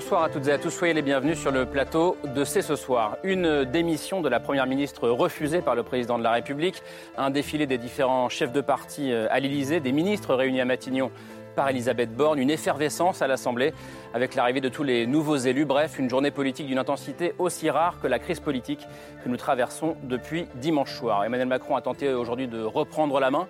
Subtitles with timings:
[0.00, 2.76] Bonsoir à toutes et à tous, soyez les bienvenus sur le plateau de C'est ce
[2.76, 3.16] soir.
[3.24, 6.84] Une démission de la Première ministre refusée par le Président de la République,
[7.16, 11.10] un défilé des différents chefs de parti euh, à l'Élysée, des ministres réunis à Matignon
[11.56, 13.74] par Elisabeth Borne, une effervescence à l'Assemblée
[14.14, 15.64] avec l'arrivée de tous les nouveaux élus.
[15.64, 18.86] Bref, une journée politique d'une intensité aussi rare que la crise politique
[19.24, 21.24] que nous traversons depuis dimanche soir.
[21.24, 23.48] Emmanuel Macron a tenté aujourd'hui de reprendre la main,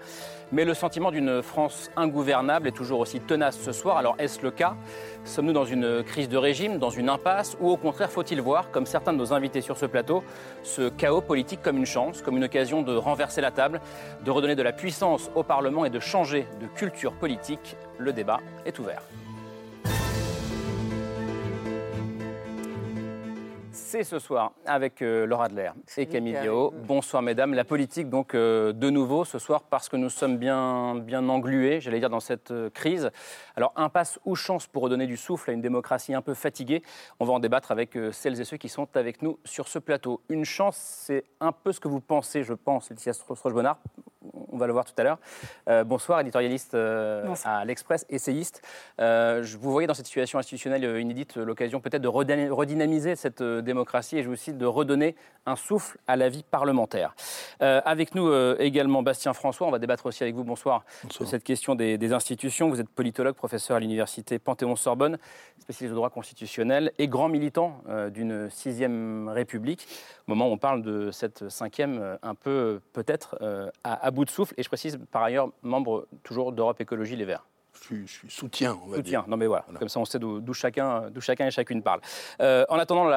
[0.52, 3.96] mais le sentiment d'une France ingouvernable est toujours aussi tenace ce soir.
[3.96, 4.76] Alors est-ce le cas?
[5.24, 8.86] Sommes-nous dans une crise de régime, dans une impasse, ou au contraire faut-il voir, comme
[8.86, 10.22] certains de nos invités sur ce plateau,
[10.62, 13.80] ce chaos politique comme une chance, comme une occasion de renverser la table,
[14.24, 17.76] de redonner de la puissance au Parlement et de changer de culture politique?
[17.98, 19.02] Le débat est ouvert.
[23.90, 26.74] C'est ce soir avec euh, Laura Adler et Camille Diao.
[26.86, 27.54] Bonsoir mesdames.
[27.54, 31.80] La politique donc euh, de nouveau ce soir parce que nous sommes bien, bien englués,
[31.80, 33.10] j'allais dire, dans cette euh, crise.
[33.56, 36.82] Alors impasse ou chance pour redonner du souffle à une démocratie un peu fatiguée
[37.18, 40.20] On va en débattre avec celles et ceux qui sont avec nous sur ce plateau.
[40.28, 43.78] Une chance, c'est un peu ce que vous pensez, je pense, Laetitia Stroche-Bonnard.
[44.50, 45.18] On va le voir tout à l'heure.
[45.86, 48.62] bonsoir, éditorialiste à l'Express, essayiste.
[48.98, 54.22] je vous voyez dans cette situation institutionnelle inédite l'occasion peut-être de redynamiser cette démocratie et
[54.22, 55.14] je vous cite de redonner
[55.46, 57.14] un souffle à la vie parlementaire.
[57.62, 61.26] Euh, avec nous euh, également Bastien François, on va débattre aussi avec vous, bonsoir, sur
[61.26, 62.68] cette question des, institutions.
[62.68, 65.18] Vous êtes politologue, professeur à l'université Panthéon-Sorbonne,
[65.58, 69.86] spécialiste de droit constitutionnel et grand militant euh, d'une sixième République.
[70.26, 73.38] Au moment où on parle de cette cinquième, un peu peut-être
[73.84, 77.24] à, à bout de souffle, et je précise par ailleurs membre toujours d'Europe Écologie Les
[77.24, 77.46] Verts
[77.90, 79.24] je suis, soutien, on va soutien.
[79.28, 79.64] Non, mais voilà.
[79.78, 82.00] Comme ça, on sait d'où chacun, chacun et chacune parle.
[82.40, 83.08] Euh, en attendant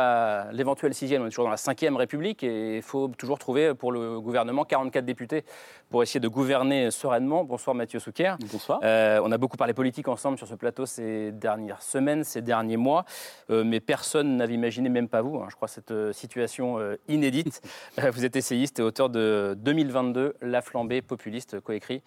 [0.51, 3.91] l'éventuelle sixième, on est toujours dans la cinquième République et il faut toujours trouver pour
[3.91, 5.43] le gouvernement 44 députés
[5.89, 7.43] pour essayer de gouverner sereinement.
[7.43, 8.33] Bonsoir Mathieu Souquier.
[8.51, 8.79] Bonsoir.
[8.83, 12.77] Euh, on a beaucoup parlé politique ensemble sur ce plateau ces dernières semaines, ces derniers
[12.77, 13.05] mois,
[13.49, 17.61] euh, mais personne n'avait imaginé, même pas vous, hein, je crois, cette situation inédite.
[18.13, 22.03] vous êtes essayiste et auteur de 2022, La flambée populiste, coécrit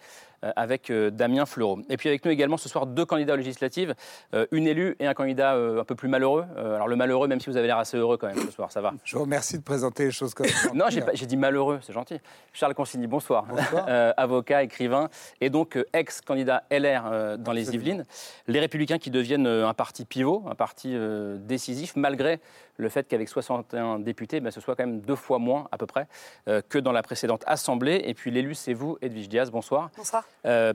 [0.55, 1.79] avec Damien Fleureau.
[1.89, 3.95] Et puis avec nous également ce soir deux candidats aux législatives,
[4.33, 6.45] euh, une élue et un candidat euh, un peu plus malheureux.
[6.57, 8.71] Euh, alors le malheureux, même si vous avez l'air assez heureux quand même ce soir,
[8.71, 8.93] ça va.
[9.03, 10.69] Je vous remercie de présenter les choses comme ça.
[10.73, 12.19] non, j'ai dit malheureux, c'est gentil.
[12.53, 13.45] Charles Consigny, bonsoir.
[13.45, 13.85] bonsoir.
[14.17, 15.09] avocat, écrivain
[15.41, 18.05] et donc ex-candidat LR dans les Yvelines.
[18.47, 20.95] Les Républicains qui deviennent un parti pivot, un parti
[21.39, 22.39] décisif, malgré
[22.77, 25.85] le fait qu'avec 61 députés, ben, ce soit quand même deux fois moins à peu
[25.85, 26.07] près
[26.45, 28.01] que dans la précédente Assemblée.
[28.05, 29.89] Et puis l'élu, c'est vous, Edwige Diaz, bonsoir.
[29.97, 30.25] Bonsoir.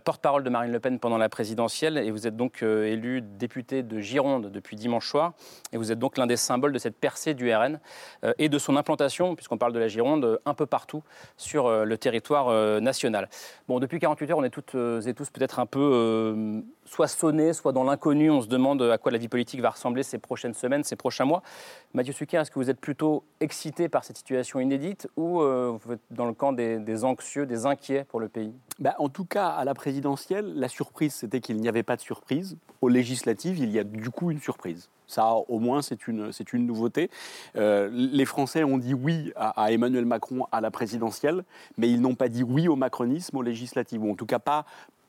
[0.05, 3.83] Porte-parole de Marine Le Pen pendant la présidentielle et vous êtes donc euh, élu député
[3.83, 5.33] de Gironde depuis dimanche soir
[5.73, 7.81] et vous êtes donc l'un des symboles de cette percée du RN
[8.25, 11.03] euh, et de son implantation, puisqu'on parle de la Gironde, euh, un peu partout
[11.37, 13.29] sur le territoire national.
[13.69, 17.73] Bon, depuis 48 heures, on est toutes et tous peut-être un peu soit sonnés, soit
[17.73, 18.31] dans l'inconnu.
[18.31, 21.25] On se demande à quoi la vie politique va ressembler ces prochaines semaines, ces prochains
[21.25, 21.43] mois.
[21.95, 26.01] Mathieu Suquet, est-ce que vous êtes plutôt excité par cette situation inédite ou vous êtes
[26.11, 28.53] dans le camp des, anxieux, des inquiets pour le pays?
[28.79, 32.01] Bah, En tout cas, à la présidentielle, la surprise, c'était qu'il n'y avait pas de
[32.01, 32.57] surprise.
[32.81, 34.89] Aux législatives, il y a du coup une surprise.
[35.07, 37.11] Ça, au moins, c'est une, c'est une nouveauté.
[37.57, 41.45] Euh, les Français ont dit oui à, Emmanuel Macron à la présidentielle,
[41.79, 44.67] mais ils n'ont pas dit oui au macronisme aux législatives, ou en tout cas pas,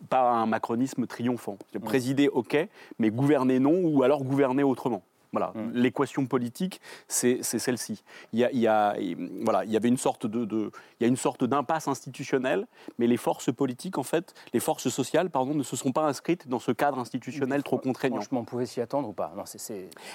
[0.09, 1.57] pas un macronisme triomphant.
[1.83, 2.57] Présider, ok,
[2.97, 5.03] mais gouverner non, ou alors gouverner autrement.
[5.31, 5.71] Voilà, mm.
[5.73, 8.03] l'équation politique, c'est celle-ci.
[8.33, 8.95] Il y, a, il, y a,
[9.43, 12.67] voilà, il y avait une sorte de, de il y a une sorte d'impasse institutionnelle,
[12.97, 16.47] mais les forces politiques, en fait, les forces sociales, pardon, ne se sont pas inscrites
[16.47, 18.17] dans ce cadre institutionnel trop contraignant.
[18.17, 19.43] Franchement, on pouvait s'y attendre ou pas non,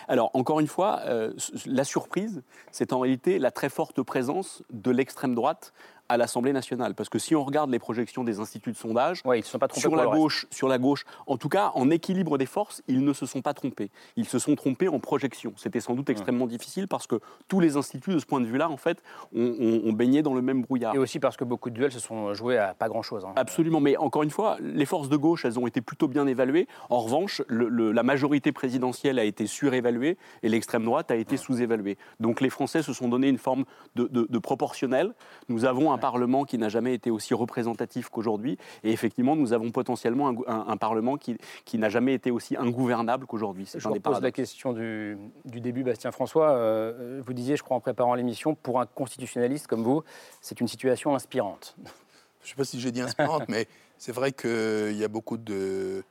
[0.09, 1.33] Alors, encore une fois, euh,
[1.67, 5.73] la surprise, c'est en réalité la très forte présence de l'extrême droite
[6.09, 6.95] à l'Assemblée nationale.
[6.95, 9.97] Parce que si on regarde les projections des instituts de sondage, ils sont pas sur,
[9.97, 13.27] la gauche, sur la gauche, en tout cas en équilibre des forces, ils ne se
[13.27, 13.91] sont pas trompés.
[14.17, 15.53] Ils se sont trompés en projection.
[15.57, 18.71] C'était sans doute extrêmement difficile parce que tous les instituts, de ce point de vue-là,
[18.71, 19.03] en fait,
[19.35, 20.95] ont, baigné dans le même brouillard.
[20.95, 23.25] Et aussi parce que beaucoup de duels se sont joués à pas grand-chose.
[23.25, 23.33] Hein.
[23.37, 23.81] Absolument.
[23.81, 26.69] Mais encore une fois, les forces de gauche, elles ont été plutôt bien évaluées.
[26.91, 31.97] En revanche, la majorité présidentielle a été surévaluée et l'extrême droite a été sous-évaluée.
[32.21, 33.65] Donc les Français se sont donné une forme
[33.95, 35.15] de, de proportionnel.
[35.49, 38.59] Nous avons un Parlement qui n'a jamais été aussi représentatif qu'aujourd'hui.
[38.85, 43.69] Et effectivement, nous avons potentiellement un, Parlement qui, qui n'a jamais été aussi ingouvernable qu'aujourd'hui.
[43.75, 46.51] Je vous pose la question du, du, début, Bastien François.
[46.51, 50.03] Euh, vous disiez, je crois, en préparant l'émission, pour un constitutionnaliste comme vous,
[50.41, 51.77] c'est une situation inspirante.
[51.79, 53.67] je ne sais pas si j'ai dit inspirante, mais
[53.99, 56.05] c'est vrai qu'il y a beaucoup de,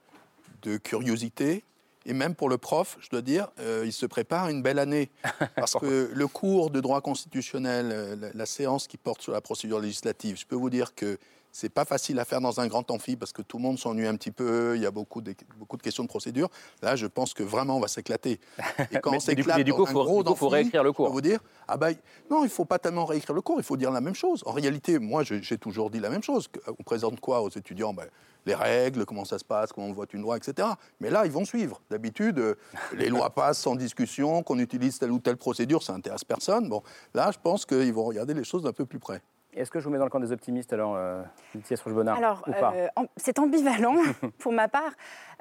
[0.63, 1.63] de curiosité.
[2.05, 5.09] Et même pour le prof, je dois dire, euh, il se prépare une belle année.
[5.55, 9.41] Parce que le cours de droit constitutionnel, euh, la, la, séance qui porte sur la
[9.41, 11.17] procédure législative, je peux vous dire que
[11.55, 14.07] c'est pas facile à faire dans un grand amphi parce que tout le monde s'ennuie
[14.07, 16.49] un petit peu, il y a beaucoup de, beaucoup de questions de procédure.
[16.81, 18.41] Là, je pense que vraiment, on va s'éclater.
[18.91, 19.93] Et quand on s'éclate du coup, il
[20.35, 21.09] faut, réécrire le cours.
[21.09, 21.95] vous dire, ah ben,
[22.29, 24.43] non, il ne faut pas tellement réécrire le cours, il faut dire la même chose.
[24.45, 26.49] En réalité, moi, j'ai toujours dit la même chose.
[26.77, 27.93] On présente quoi aux étudiants?
[27.93, 28.05] Ben,
[28.45, 30.67] les règles, comment ça se passe, comment on vote une loi, etc.
[30.99, 31.81] Mais là, ils vont suivre.
[31.89, 32.55] D'habitude, euh,
[32.93, 36.69] les lois passent sans discussion, qu'on utilise telle ou telle procédure, ça n'intéresse personne.
[36.69, 36.81] Bon,
[37.13, 39.21] là, je pense qu'ils vont regarder les choses d'un peu plus près.
[39.55, 42.87] Est-ce que je vous mets dans le camp des optimistes alors, euh, Rouge-Bonnard Alors, euh,
[43.15, 43.95] c'est ambivalent
[44.39, 44.91] pour ma part.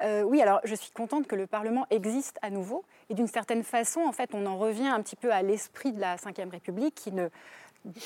[0.01, 2.85] Euh, oui, alors je suis contente que le Parlement existe à nouveau.
[3.09, 5.99] Et d'une certaine façon, en fait, on en revient un petit peu à l'esprit de
[5.99, 7.27] la Ve République qui ne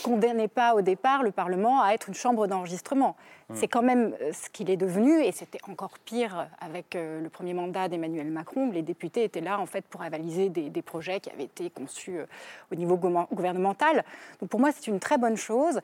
[0.03, 3.15] condamnait pas au départ le Parlement à être une chambre d'enregistrement.
[3.49, 3.55] Mmh.
[3.55, 7.29] C'est quand même euh, ce qu'il est devenu, et c'était encore pire avec euh, le
[7.29, 8.71] premier mandat d'Emmanuel Macron.
[8.71, 12.25] Les députés étaient là en fait pour avaliser des, projets qui avaient été conçus euh,
[12.71, 14.03] au niveau gouvernemental.
[14.39, 15.79] Donc pour moi, c'est une très bonne chose.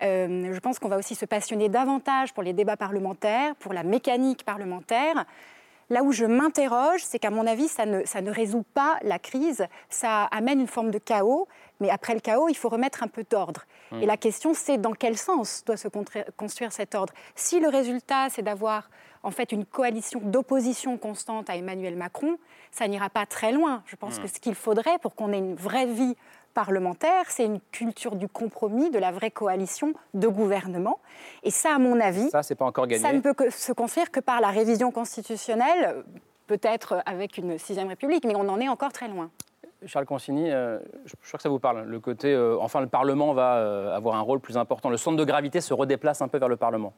[0.00, 4.44] je pense qu'on va aussi se passionner davantage pour les débats parlementaires, pour la mécanique
[4.44, 5.24] parlementaire.
[5.90, 9.18] Là où je m'interroge, c'est qu'à mon avis, ça ne, ça ne résout pas la
[9.18, 11.48] crise, ça amène une forme de chaos
[11.80, 13.64] mais après le chaos, il faut remettre un peu d'ordre.
[14.00, 15.88] Et la question, c'est dans quel sens doit se
[16.36, 17.12] construire cet ordre?
[17.34, 18.88] Si le résultat, c'est d'avoir
[19.22, 22.38] en fait une coalition d'opposition constante à Emmanuel Macron,
[22.70, 23.82] ça n'ira pas très loin.
[23.86, 26.16] Je pense que ce qu'il faudrait pour qu'on ait une vraie vie
[26.54, 30.98] parlementaire, c'est une culture du compromis, de la vraie coalition de gouvernement.
[31.42, 33.02] Et ça, à mon avis, ça, pas encore gagné.
[33.02, 36.04] ça ne peut que se construire que par la révision constitutionnelle,
[36.46, 39.30] peut-être avec une sixième République, mais on en est encore très loin.
[39.86, 41.84] Charles Consigny, euh, je, crois que ça vous parle.
[41.84, 44.90] Le côté, euh, enfin, le Parlement va euh, avoir un rôle plus important.
[44.90, 46.92] Le centre de gravité se redéplace un peu vers le Parlement.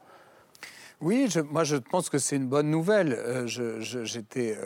[1.00, 3.44] Oui, moi je pense que c'est une bonne nouvelle.
[3.46, 4.56] J'étais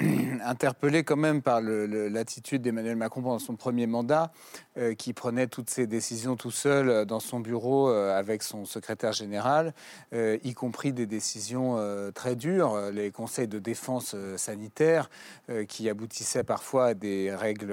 [0.44, 4.32] interpellé quand même par l'attitude d'Emmanuel Macron pendant son premier mandat,
[4.78, 8.64] euh, qui prenait toutes ses décisions tout seul euh, dans son bureau euh, avec son
[8.64, 9.74] secrétaire général,
[10.12, 11.78] y compris des décisions
[12.14, 15.08] très dures, les conseils de défense sanitaire,
[15.68, 17.72] qui aboutissaient parfois à des règles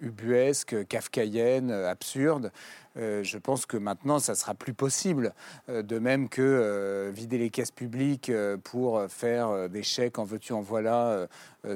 [0.00, 2.52] ubuesques, kafkaïennes, absurdes.
[2.96, 5.34] Je pense que maintenant, ça sera plus possible.
[5.68, 8.30] de même que vider les caisses publiques
[8.62, 11.26] pour faire des chèques en veux-tu, en voilà,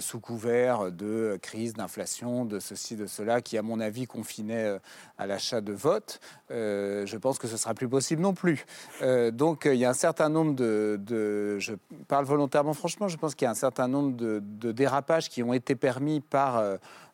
[0.00, 4.78] sous couvert de crise, d'inflation, de ceci, de cela, qui, à mon avis, confinait euh,
[5.16, 6.20] à l'achat de votes.
[6.50, 8.66] Euh, je pense que ce sera plus possible non plus.
[9.02, 11.74] Euh, donc, il y a un certain nombre de, Je
[12.06, 15.52] parle volontairement, franchement, je pense qu'il y a un certain nombre de, dérapages qui ont
[15.52, 16.62] été permis par.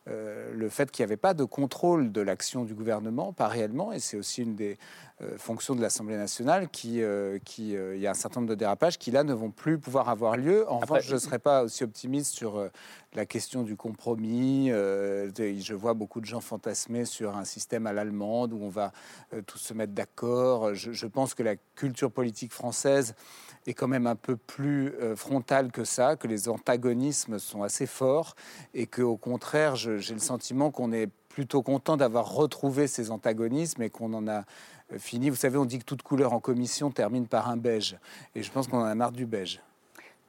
[0.07, 3.99] Le fait qu'il n'y avait pas de contrôle de l'action du gouvernement, pas réellement, et
[3.99, 4.77] c'est aussi une des
[5.37, 7.01] fonctions de l'Assemblée nationale, qui,
[7.43, 10.09] qui il y a un certain nombre de dérapages qui là ne vont plus pouvoir
[10.09, 10.69] avoir lieu.
[10.69, 12.69] En revanche, je ne serais pas aussi optimiste sur
[13.15, 14.71] la question du compromis.
[14.71, 18.91] Euh, je vois beaucoup de gens fantasmer sur un système à l'allemande où on va
[19.33, 20.73] euh, tous se mettre d'accord.
[20.75, 23.15] Je, pense que la culture politique française
[23.65, 27.85] est quand même un peu plus euh, frontale que ça, que les antagonismes sont assez
[27.85, 28.35] forts
[28.73, 33.89] et qu'au contraire, j'ai le sentiment qu'on est plutôt content d'avoir retrouvé ces antagonismes et
[33.89, 34.43] qu'on en a
[34.97, 35.29] fini.
[35.29, 37.97] Vous savez, on dit que toute couleur en commission termine par un beige.
[38.35, 39.61] Et je pense qu'on en a marre du beige.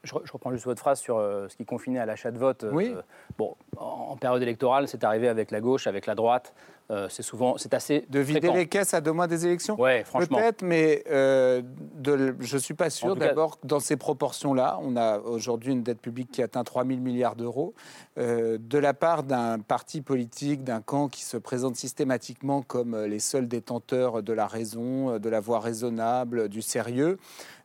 [0.07, 2.65] Je, reprends juste votre phrase sur euh, ce qui confinait à l'achat de vote.
[2.73, 2.93] Oui.
[2.97, 3.03] Euh,
[3.39, 6.55] bon, en, période électorale, c'est arrivé avec la gauche, avec la droite.
[6.89, 8.07] Euh, c'est souvent, c'est assez.
[8.11, 10.39] De vider les caisses à deux mois des élections Oui, franchement.
[10.39, 13.17] Peut-être, mais de, je ne suis pas sûr.
[13.17, 17.35] D'abord, dans ces proportions-là, on a aujourd'hui une dette publique qui atteint 3 000 milliards
[17.35, 17.75] d'euros.
[18.17, 23.49] de la part d'un parti politique, d'un camp qui se présente systématiquement comme les seuls
[23.49, 27.19] détenteurs de la raison, de la voie raisonnable, du sérieux.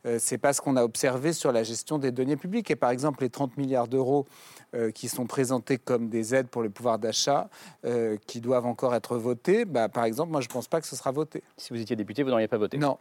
[0.06, 2.70] Euh, c'est pas ce qu'on a observé sur la gestion des deniers publics.
[2.72, 4.26] Et par exemple, les 30 milliards d'euros
[4.74, 7.50] euh, qui sont présentés comme des aides pour le pouvoir d'achat,
[7.84, 10.88] euh, qui doivent encore être votés, bah, par exemple, moi, je ne pense pas que
[10.88, 11.44] ce sera voté.
[11.58, 12.78] Si vous étiez député, vous n'auriez pas voté.
[12.78, 12.98] Non.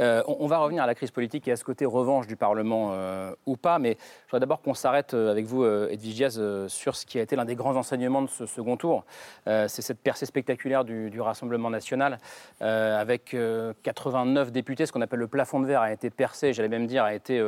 [0.00, 2.94] Euh, on, va revenir à la crise politique et à ce côté revanche du Parlement
[3.44, 7.18] ou pas, mais je voudrais d'abord qu'on s'arrête avec vous, Edwige Diaz, sur ce qui
[7.18, 9.04] a été l'un des grands enseignements de ce second tour.
[9.46, 12.18] c'est cette percée spectaculaire du, du Rassemblement national,
[12.60, 13.36] avec
[13.82, 17.04] 89 députés, ce qu'on appelle le plafond de verre a été percé, j'allais même dire,
[17.04, 17.42] a été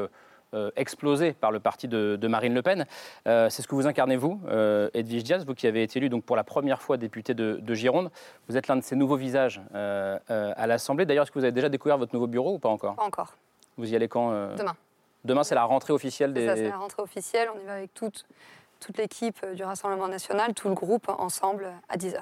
[0.77, 2.87] explosé par le parti de, Marine Le Pen.
[3.27, 6.09] Euh, c'est ce que vous incarnez, vous, euh, Edwige Diaz, vous qui avez été élu
[6.09, 8.11] donc, pour la première fois député de, Gironde.
[8.49, 11.07] Vous êtes l'un de ces nouveaux visages à l'Assemblée.
[11.07, 12.95] D'ailleurs, est-ce que vous avez déjà découvert votre nouveau bureau ou pas encore?
[12.97, 13.35] Pas encore.
[13.77, 14.77] Vous y allez quand Demain.
[15.25, 16.47] Demain, c'est la rentrée officielle des.
[16.55, 17.49] C'est la rentrée officielle.
[17.55, 18.27] On y va avec toute,
[18.79, 22.21] toute l'équipe du Rassemblement national, tout le groupe ensemble à 10h.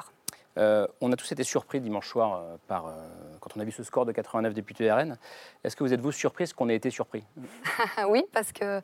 [0.56, 2.92] On a tous été surpris dimanche soir par,
[3.40, 5.16] quand on a vu ce score de 89 députés RN.
[5.64, 7.24] Est-ce que vous êtes-vous surprise qu'on ait été surpris?
[8.08, 8.80] Oui, parce que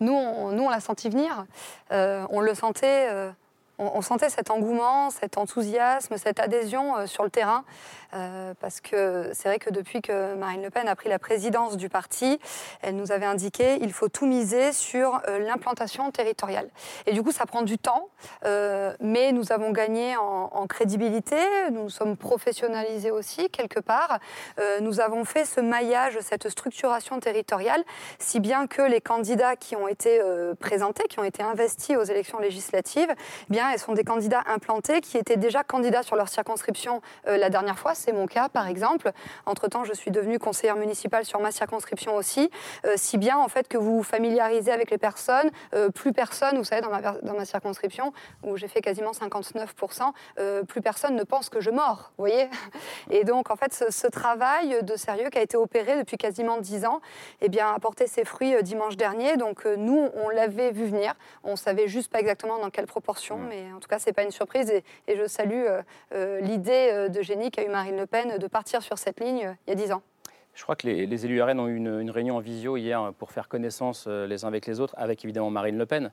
[0.00, 1.46] nous, nous, on l'a senti venir.
[1.90, 3.32] on le sentait
[3.78, 7.64] on, sentait cet engouement, cet enthousiasme, cette adhésion euh, sur le terrain,
[8.14, 11.76] euh, parce que c'est vrai que depuis que Marine Le Pen a pris la présidence
[11.76, 12.40] du parti,
[12.82, 16.68] elle nous avait indiqué qu'il faut tout miser sur euh, l'implantation territoriale.
[17.06, 18.08] Et du coup, ça prend du temps,
[19.00, 21.36] mais nous avons gagné en, crédibilité,
[21.70, 24.18] nous nous sommes professionnalisés aussi quelque part,
[24.80, 27.82] nous avons fait ce maillage, cette structuration territoriale,
[28.18, 30.20] si bien que les candidats qui ont été
[30.60, 35.00] présentés, qui ont été investis aux élections législatives, eh bien elles sont des candidats implantés
[35.00, 37.94] qui étaient déjà candidats sur leur circonscription euh, la dernière fois.
[37.94, 39.12] C'est mon cas, par exemple.
[39.46, 42.50] Entre-temps, je suis devenue conseillère municipale sur ma circonscription aussi.
[42.84, 45.50] Euh, si bien, en fait, que vous vous familiarisez avec les personnes.
[45.74, 50.12] Euh, plus personne, vous savez, dans ma, dans ma circonscription, où j'ai fait quasiment 59%,
[50.66, 52.48] plus personne ne pense que je mords, vous voyez
[53.10, 56.86] Et donc, en fait, ce, travail de sérieux qui a été opéré depuis quasiment 10
[56.86, 57.00] ans,
[57.40, 59.36] eh bien, a porté ses fruits dimanche dernier.
[59.36, 61.14] Donc, nous, on l'avait vu venir.
[61.44, 64.22] On savait juste pas exactement dans quelle proportion, mais en tout cas, ce n'est pas
[64.22, 64.70] une surprise.
[65.06, 65.82] Et, je salue euh,
[66.14, 69.56] euh, l'idée euh, de génie qu'a eu Marine Le Pen de partir sur cette ligne
[69.66, 70.02] il y a dix ans.
[70.58, 73.46] Je crois que les, élus RN ont eu une, réunion en visio hier pour faire
[73.46, 76.10] connaissance les uns avec les autres, avec évidemment Marine Le Pen,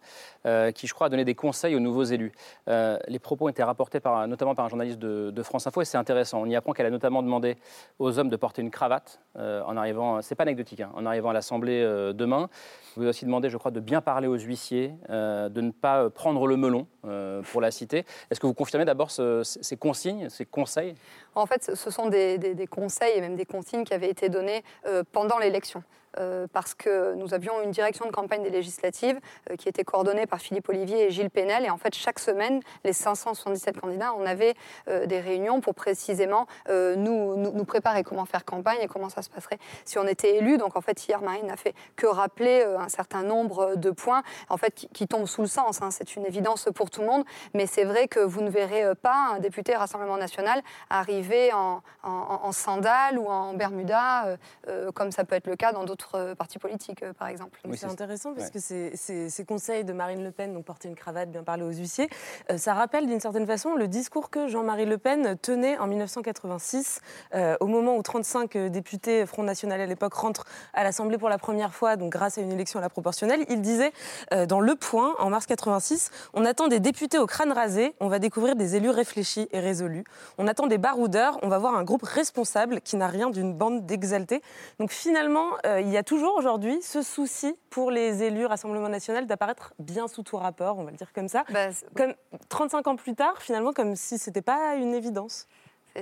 [0.75, 2.31] qui, je crois, a donné des conseils aux nouveaux élus.
[2.67, 6.43] les propos ont été rapportés notamment par un journaliste de, France Info, et c'est intéressant.
[6.43, 7.57] On y apprend qu'elle a notamment demandé
[7.97, 11.33] aux hommes de porter une cravate en arrivant, c'est pas anecdotique, hein, en arrivant à
[11.33, 11.81] l'Assemblée
[12.13, 12.47] demain.
[12.95, 16.09] Vous avez aussi demandé, je crois, de bien parler aux huissiers, euh, de ne pas
[16.09, 18.05] prendre le melon euh, pour la cité.
[18.31, 20.95] Est-ce que vous confirmez d'abord ces consignes, ces conseils?
[21.35, 25.03] En fait, ce sont des, conseils et même des consignes qui avaient été données euh,
[25.11, 25.83] pendant l'élection.
[26.17, 29.19] Euh, parce que nous avions une direction de campagne des législatives
[29.49, 31.65] euh, qui était coordonnée par Philippe Olivier et Gilles Pénel.
[31.65, 34.53] Et en fait, chaque semaine, les 577 candidats, on avait
[34.87, 39.29] euh, des réunions pour précisément nous, nous, préparer comment faire campagne et comment ça se
[39.29, 40.57] passerait si on était élu.
[40.57, 44.57] Donc en fait, hier, Marine n'a fait que rappeler un certain nombre de points en
[44.57, 45.81] fait, qui, tombent sous le sens.
[45.81, 45.91] Hein.
[45.91, 47.23] C'est une évidence pour tout le monde.
[47.53, 52.51] Mais c'est vrai que vous ne verrez pas un député Rassemblement national arriver en, en,
[52.51, 54.37] sandales ou en Bermuda,
[54.93, 57.59] comme ça peut être le cas dans d'autres euh, partis politiques, euh, par exemple.
[57.73, 61.43] c'est intéressant parce que ces, conseils de Marine Le Pen, donc porter une cravate, bien
[61.43, 62.09] parler aux huissiers,
[62.51, 67.01] euh, ça rappelle d'une certaine façon le discours que Jean-Marie Le Pen tenait en 1986,
[67.59, 71.73] au moment où 35 députés Front National à l'époque rentrent à l'Assemblée pour la première
[71.73, 73.45] fois, donc grâce à une élection à la proportionnelle.
[73.49, 73.91] Il disait
[74.47, 78.19] dans Le Point, en mars 86, on attend des députés au crâne rasé, on va
[78.19, 80.03] découvrir des élus réfléchis et résolus.
[80.37, 83.85] On attend des baroudeurs, on va voir un groupe responsable qui n'a rien d'une bande
[83.85, 84.41] d'exaltés.
[84.79, 89.73] Donc finalement, il y a toujours aujourd'hui ce souci pour les élus Rassemblement national d'apparaître
[89.79, 91.43] bien sous tout rapport, on va le dire comme ça.
[91.51, 92.13] Bah, comme
[92.49, 95.47] 35 ans plus tard, finalement, comme si ce n'était pas une évidence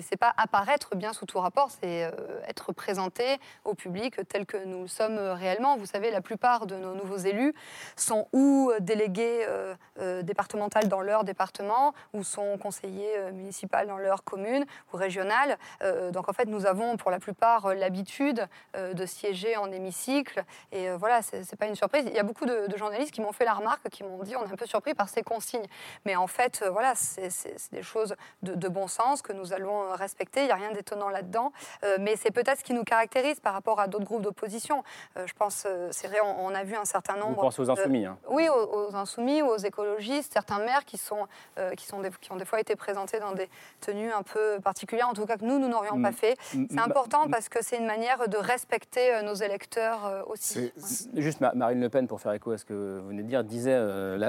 [0.01, 2.12] c'est pas apparaître bien sous tout rapport, c'est euh,
[2.47, 5.77] être présenté au public tel que nous sommes réellement.
[5.77, 7.53] Vous savez, la plupart de nos nouveaux élus
[7.95, 14.23] sont ou délégués euh, euh, départementaux dans leur département, ou sont conseillers municipaux dans leur
[14.23, 15.57] commune ou régionale.
[16.12, 20.43] donc en fait, nous avons pour la plupart l'habitude de siéger en hémicycle.
[20.71, 22.05] Et voilà, c'est pas une surprise.
[22.07, 24.45] Il y a beaucoup de, journalistes qui m'ont fait la remarque, qui m'ont dit on
[24.45, 25.65] est un peu surpris par ces consignes.
[26.05, 27.29] Mais en fait, voilà, c'est
[27.71, 31.51] des choses de bon sens que nous allons respecter, il n'y a rien d'étonnant là-dedans.
[31.83, 34.83] Euh, mais c'est peut-être ce qui nous caractérise par rapport à d'autres groupes d'opposition.
[35.17, 37.35] Euh, je pense, euh, c'est vrai, on, a vu un certain nombre.
[37.35, 38.17] Vous pensez aux insoumis hein.
[38.29, 41.27] Oui, aux, insoumis, aux écologistes, certains maires qui, sont,
[41.75, 43.49] qui, sont qui ont des fois été présentés dans des
[43.79, 46.13] tenues un peu particulières, en tout cas que nous, nous n'aurions pas mm.
[46.13, 46.37] fait.
[46.53, 46.65] Mm.
[46.69, 50.71] C'est important parce que c'est une manière de respecter nos électeurs aussi.
[51.15, 53.79] Juste Marine Le Pen, pour faire écho à ce que vous venez de dire, disait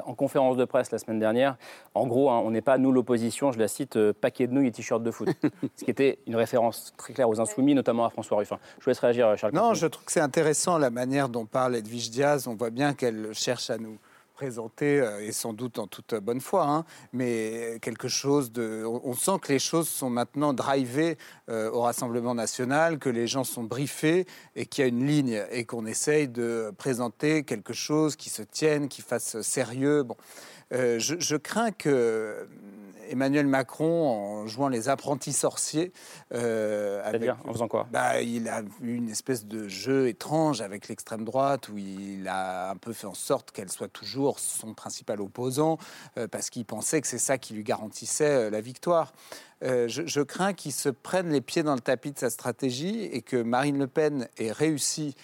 [0.07, 1.57] en conférence de presse la semaine dernière,
[1.95, 4.73] en gros, hein, on n'est pas, nous, l'opposition, je la cite, paquet de nouilles et
[4.73, 5.29] t-shirt de foot.
[5.77, 8.59] ce qui était une référence très claire aux insoumis, notamment à François Ruffin.
[8.79, 9.55] Je vous laisse réagir, Charles.
[9.55, 12.47] Non, je trouve que c'est intéressant la manière dont parle Edwige Diaz.
[12.47, 13.99] On voit bien qu'elle cherche à nous
[14.35, 18.85] présenter, euh, et sans doute en toute bonne foi, hein, mais quelque chose de...
[18.85, 21.17] On sent que les choses sont maintenant drivées
[21.49, 25.43] euh, au Rassemblement national, que les gens sont briefés et qu'il y a une ligne
[25.51, 30.03] et qu'on essaye de présenter quelque chose qui se tienne, qui fasse sérieux.
[30.03, 30.17] Bon.
[30.73, 32.49] Euh, je, je, crains que
[33.09, 35.93] Emmanuel Macron, en jouant les apprentis sorciers.
[36.33, 37.87] Euh, C'est-à-dire En faisant quoi?
[37.91, 42.71] Bah, Il a eu une espèce de jeu étrange avec l'extrême droite où il a
[42.71, 45.79] un peu fait en sorte qu'elle soit toujours son principal opposant
[46.19, 49.13] euh, parce qu'il pensait que c'est ça qui lui garantissait euh, la victoire.
[49.63, 53.05] Euh, je, je, crains qu'il se prenne les pieds dans le tapis de sa stratégie
[53.05, 55.15] et que Marine Le Pen ait réussi.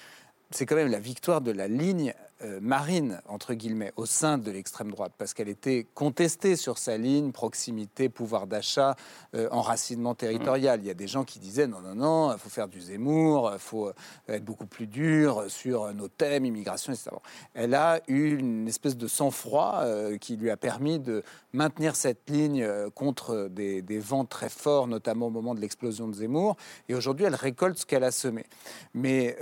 [0.50, 2.14] C'est quand même la victoire de la ligne
[2.60, 7.32] marine, entre guillemets, au sein de l'extrême droite, parce qu'elle était contestée sur sa ligne,
[7.32, 8.96] proximité, pouvoir d'achat,
[9.34, 10.80] euh, enracinement territorial.
[10.82, 13.50] Il y a des gens qui disaient non, non, non, il faut faire du Zemmour,
[13.52, 13.92] il faut
[14.28, 17.10] être beaucoup plus dur sur nos thèmes, immigration, etc.
[17.54, 19.84] Elle a eu une espèce de sang-froid
[20.20, 25.30] qui lui a permis de maintenir cette ligne contre des, vents très forts, notamment au
[25.30, 26.56] moment de l'explosion de Zemmour.
[26.88, 28.46] Et aujourd'hui, elle récolte ce qu'elle a semé.
[28.94, 29.36] Mais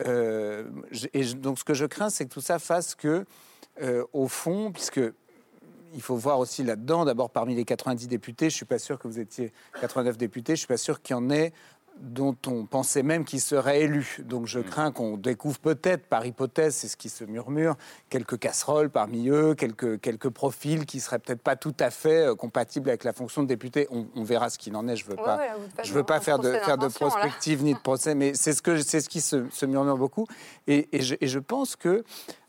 [1.37, 3.25] donc, ce que je crains, c'est que tout ça fasse que,
[3.83, 5.01] euh, au fond, puisque
[5.95, 8.99] il faut voir aussi là-dedans, d'abord parmi les 90 députés, je ne suis pas sûr
[8.99, 11.53] que vous étiez 89 députés, je ne suis pas sûr qu'il y en ait
[12.01, 14.19] dont on pensait même qu'il serait élu.
[14.21, 14.65] Donc je mm.
[14.65, 17.77] crains qu'on découvre peut-être, par hypothèse, c'est ce qui se murmure,
[18.09, 22.35] quelques casseroles parmi eux, quelques, quelques profils qui seraient peut-être pas tout à fait euh,
[22.35, 23.89] compatibles avec la fonction de député.
[23.91, 24.97] On, verra ce qu'il en est.
[24.97, 25.41] Je veux pas,
[25.83, 28.79] je veux pas faire de, faire de prospective ni de procès, mais c'est ce, que,
[28.79, 30.27] c'est ce qui se, se murmure beaucoup.
[30.67, 32.05] Et, et, je, et je pense que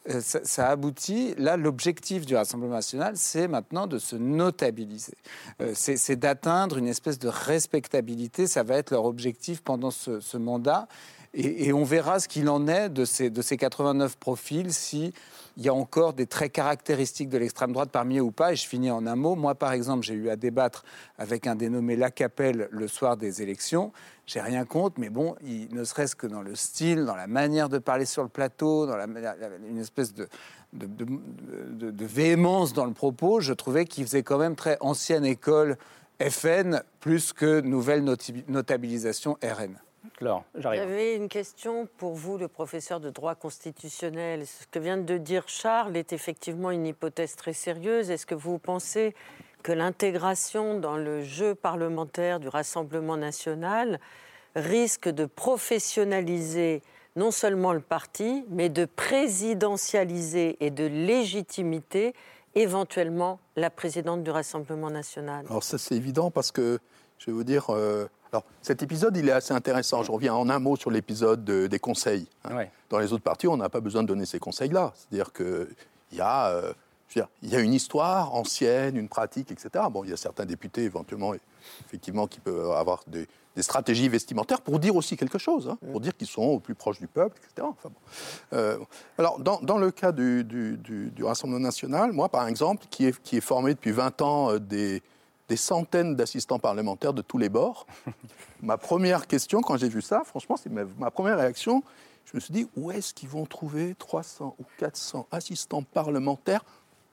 [0.10, 1.36] euh, ça, aboutit.
[1.38, 5.16] Là, l'objectif du Rassemblement national, c'est maintenant de se notabiliser.
[5.62, 8.48] Euh, c'est d'atteindre une espèce de respectabilité.
[8.48, 10.88] Ça va être leur objectif pendant ce, mandat.
[11.34, 15.14] Et, on verra ce qu'il en est de ces, de ces 89 profils, si
[15.60, 18.54] il y a encore des traits caractéristiques de l'extrême droite parmi eux ou pas.
[18.54, 19.36] Et je finis en un mot.
[19.36, 20.86] Moi, par exemple, j'ai eu à débattre
[21.18, 23.92] avec un dénommé Lacapelle le soir des élections.
[24.26, 27.68] J'ai rien contre, mais bon, il, ne serait-ce que dans le style, dans la manière
[27.68, 29.06] de parler sur le plateau, dans la,
[29.70, 30.30] une espèce de,
[32.06, 35.78] véhémence dans le propos, je trouvais qu'il faisait quand même très ancienne école
[36.22, 38.06] FN plus que nouvelle
[38.48, 39.76] notabilisation RN.
[40.56, 44.46] J'avais une question pour vous, le professeur de droit constitutionnel.
[44.46, 48.10] Ce que vient de dire Charles est effectivement une hypothèse très sérieuse.
[48.10, 49.16] Est-ce que vous pensez
[49.64, 54.00] que l'intégration dans le jeu parlementaire du Rassemblement national
[54.56, 56.82] risque de professionnaliser
[57.16, 62.14] non seulement le parti, mais de présidentialiser et de légitimité
[62.56, 65.46] éventuellement la présidente du Rassemblement national?
[65.50, 66.80] Alors ça c'est évident parce que,
[67.18, 70.04] je vais vous dire, euh, alors, cet épisode, il est assez intéressant.
[70.04, 72.28] Je reviens en un mot sur l'épisode des conseils.
[72.46, 72.66] Hein.
[72.90, 74.94] Dans les autres parties, on n'a pas besoin de donner ces conseils-là.
[74.96, 75.68] C'est-à-dire qu'il
[76.14, 76.50] y a...
[76.50, 76.74] Euh,
[77.42, 79.84] y a une histoire ancienne, une pratique, etc.
[79.92, 81.34] Bon, il y a certains députés éventuellement,
[81.88, 86.16] effectivement, qui peuvent avoir des, stratégies vestimentaires pour dire aussi quelque chose, hein, pour dire
[86.16, 87.68] qu'ils sont au plus proche du peuple, etc.
[88.54, 88.78] Euh,
[89.18, 93.74] alors, dans, le cas du, Rassemblement national, moi, par exemple, qui est, qui est formé
[93.74, 95.02] depuis 20 ans euh, des,
[95.50, 97.86] des centaines d'assistants parlementaires de tous les bords,
[98.62, 101.84] ma première question, quand j'ai vu ça, franchement, c'est ma première réaction,
[102.26, 106.64] je me suis dit, où est-ce qu'ils vont trouver 300 ou 400 assistants parlementaires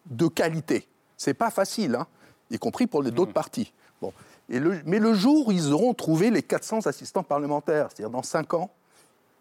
[0.05, 0.87] de qualité?
[1.17, 2.07] C'est pas facile, hein,
[2.51, 3.35] y compris pour les d'autres mmh.
[3.35, 3.73] partis.
[4.03, 4.13] Bon.
[4.51, 8.23] Et le, mais le jour où ils auront trouvé les 400 assistants parlementaires, c'est-à-dire dans
[8.23, 8.71] 5 ans,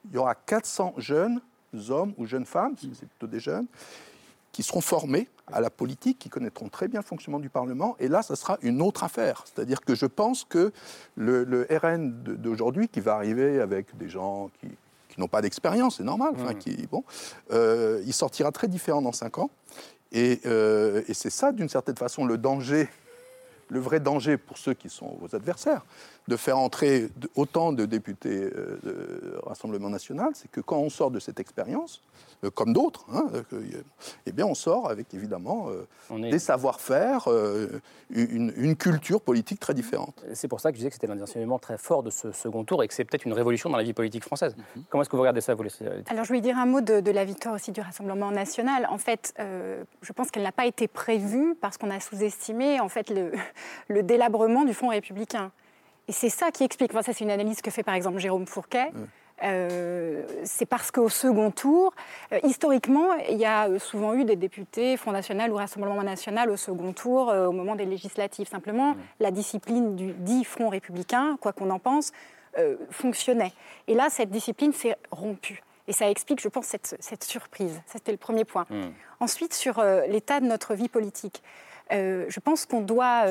[0.09, 1.41] il y aura 400 jeunes
[1.89, 3.67] hommes ou jeunes femmes, c'est plutôt des jeunes,
[4.55, 7.97] qui seront formés à la politique, qui connaîtront très bien le fonctionnement du Parlement.
[7.99, 9.43] Et là, ça sera une autre affaire.
[9.43, 10.71] C'est-à-dire que je pense que
[11.17, 14.69] le, RN d'aujourd'hui, qui va arriver avec des gens qui,
[15.17, 16.59] n'ont pas d'expérience, c'est normal, enfin, mmh.
[16.59, 17.03] qui, bon,
[17.51, 19.49] euh, il sortira très différent dans 5 ans.
[20.15, 22.87] Euh, et, c'est ça, d'une certaine façon, le danger,
[23.67, 25.85] le vrai danger pour ceux qui sont vos adversaires,
[26.27, 31.11] de faire entrer autant de députés euh, du Rassemblement national, c'est que quand on sort
[31.11, 32.01] de cette expérience,
[32.43, 33.81] euh, comme d'autres, hein, euh,
[34.25, 37.27] eh bien, on sort avec évidemment euh, des savoir-faire,
[38.09, 40.23] une, culture politique très différente.
[40.33, 42.63] C'est pour ça que je disais que c'était un enseignement très fort de ce second
[42.63, 44.55] tour et que c'est peut-être une révolution dans la vie politique française.
[44.55, 44.83] Mhm.
[44.89, 45.63] Comment est-ce que vous regardez ça, vous
[46.07, 48.85] Alors, je voulais dire un mot de, la victoire aussi du Rassemblement national.
[48.89, 53.09] En fait, je pense qu'elle n'a pas été prévue parce qu'on a sous-estimé en fait
[53.09, 53.31] le,
[53.87, 55.51] le délabrement du Fonds républicain.
[56.07, 56.91] Et c'est ça qui explique.
[56.91, 58.91] Enfin, ça, c'est une analyse que fait par exemple Jérôme Fourquet.
[59.43, 61.93] Euh, c'est parce qu'au second tour,
[62.31, 66.55] euh, historiquement, il y a souvent eu des députés Front National ou Rassemblement National au
[66.55, 68.47] second tour, euh, au moment des législatives.
[68.47, 68.97] Simplement, mmh.
[69.19, 72.11] la discipline du dit Front républicain, quoi qu'on en pense,
[72.89, 73.51] fonctionnait.
[73.89, 75.61] Et là, cette discipline s'est rompue.
[75.89, 77.81] Et ça explique, je pense, cette, cette surprise.
[77.85, 78.65] C'était le premier point.
[78.69, 78.83] Mmh.
[79.19, 81.43] Ensuite, sur l'état de notre vie politique.
[81.91, 83.25] Je pense qu'on doit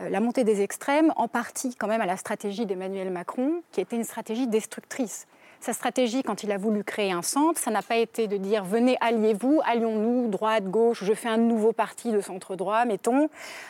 [0.00, 3.96] la montée des extrêmes en partie quand même à la stratégie d'Emmanuel Macron, qui était
[3.96, 5.26] une stratégie destructrice.
[5.60, 8.64] Sa stratégie, quand il a voulu créer un centre, ça n'a pas été de dire
[8.64, 13.28] venez, alliez-vous, allions-nous, droite, gauche, je fais un nouveau parti de centre-droit, mettons,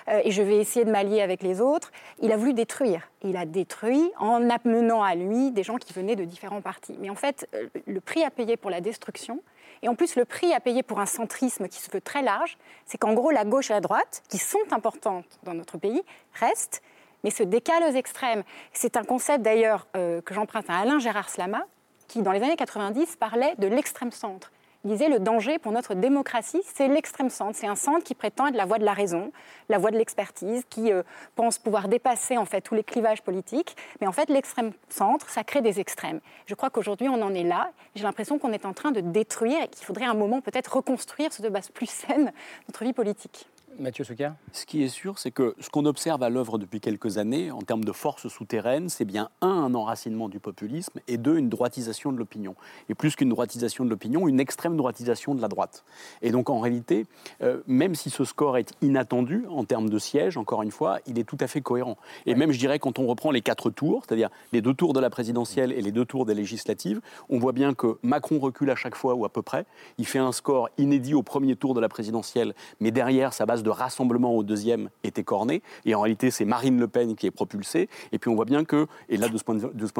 [0.09, 1.91] euh, et je vais essayer de m'allier avec les autres.
[2.21, 3.09] Il a voulu détruire.
[3.23, 6.95] Il a détruit en amenant à lui des gens qui venaient de différents partis.
[7.01, 9.41] Mais en fait, euh, le prix à payer pour la destruction,
[9.83, 12.59] et en plus, le prix à payer pour un centrisme qui se veut très large,
[12.87, 16.03] c'est qu'en gros, la gauche et la droite, qui sont importantes dans notre pays,
[16.35, 16.83] restent,
[17.25, 18.43] mais se décalent aux extrêmes.
[18.73, 21.67] C'est un concept d'ailleurs euh, que j'emprunte à Alain Gérard Slama,
[22.07, 24.51] qui, dans les années 90, parlait de l'extrême centre.
[24.85, 27.57] Il disait le danger pour notre démocratie, c'est l'extrême centre.
[27.57, 29.33] C'est un centre qui prétend être la voie de la raison,
[29.69, 31.03] la voie de l'expertise, qui euh,
[31.35, 33.77] pense pouvoir dépasser en fait tous les clivages politiques.
[34.01, 36.21] Mais en fait, l'extrême centre, ça crée des extrêmes.
[36.47, 37.73] Je crois qu'aujourd'hui, on en est là.
[37.97, 41.33] J'ai l'impression qu'on est en train de détruire et qu'il faudrait un moment peut-être reconstruire
[41.33, 42.33] ce de base plus saine
[42.69, 43.49] notre vie politique.
[43.79, 47.19] Mathieu Souker Ce qui est sûr, c'est que ce qu'on observe à l'œuvre depuis quelques
[47.19, 51.39] années, en termes de force souterraine, c'est bien un, un enracinement du populisme, et deux,
[51.39, 52.55] une droitisation de l'opinion.
[52.89, 55.85] Et plus qu'une droitisation de l'opinion, une extrême droitisation de la droite.
[56.23, 57.07] Et donc en réalité,
[57.43, 61.19] euh, même si ce score est inattendu en termes de sièges, encore une fois, il
[61.19, 61.97] est tout à fait cohérent.
[62.27, 65.01] Et même, je dirais, quand on reprend les quatre tours, c'est-à-dire les deux tours de
[65.01, 68.77] la présidentielle et les deux tours des législatives, on voit bien que Macron recule à
[68.77, 69.67] chaque fois, ou à peu près.
[69.99, 73.58] Il fait un score inédit au premier tour de la présidentielle, mais derrière, sa base
[73.63, 75.63] de rassemblement au deuxième était corné.
[75.85, 77.89] Et en réalité, c'est Marine Le Pen qui est propulsée.
[78.13, 79.55] Et puis on voit bien que, et là, de ce point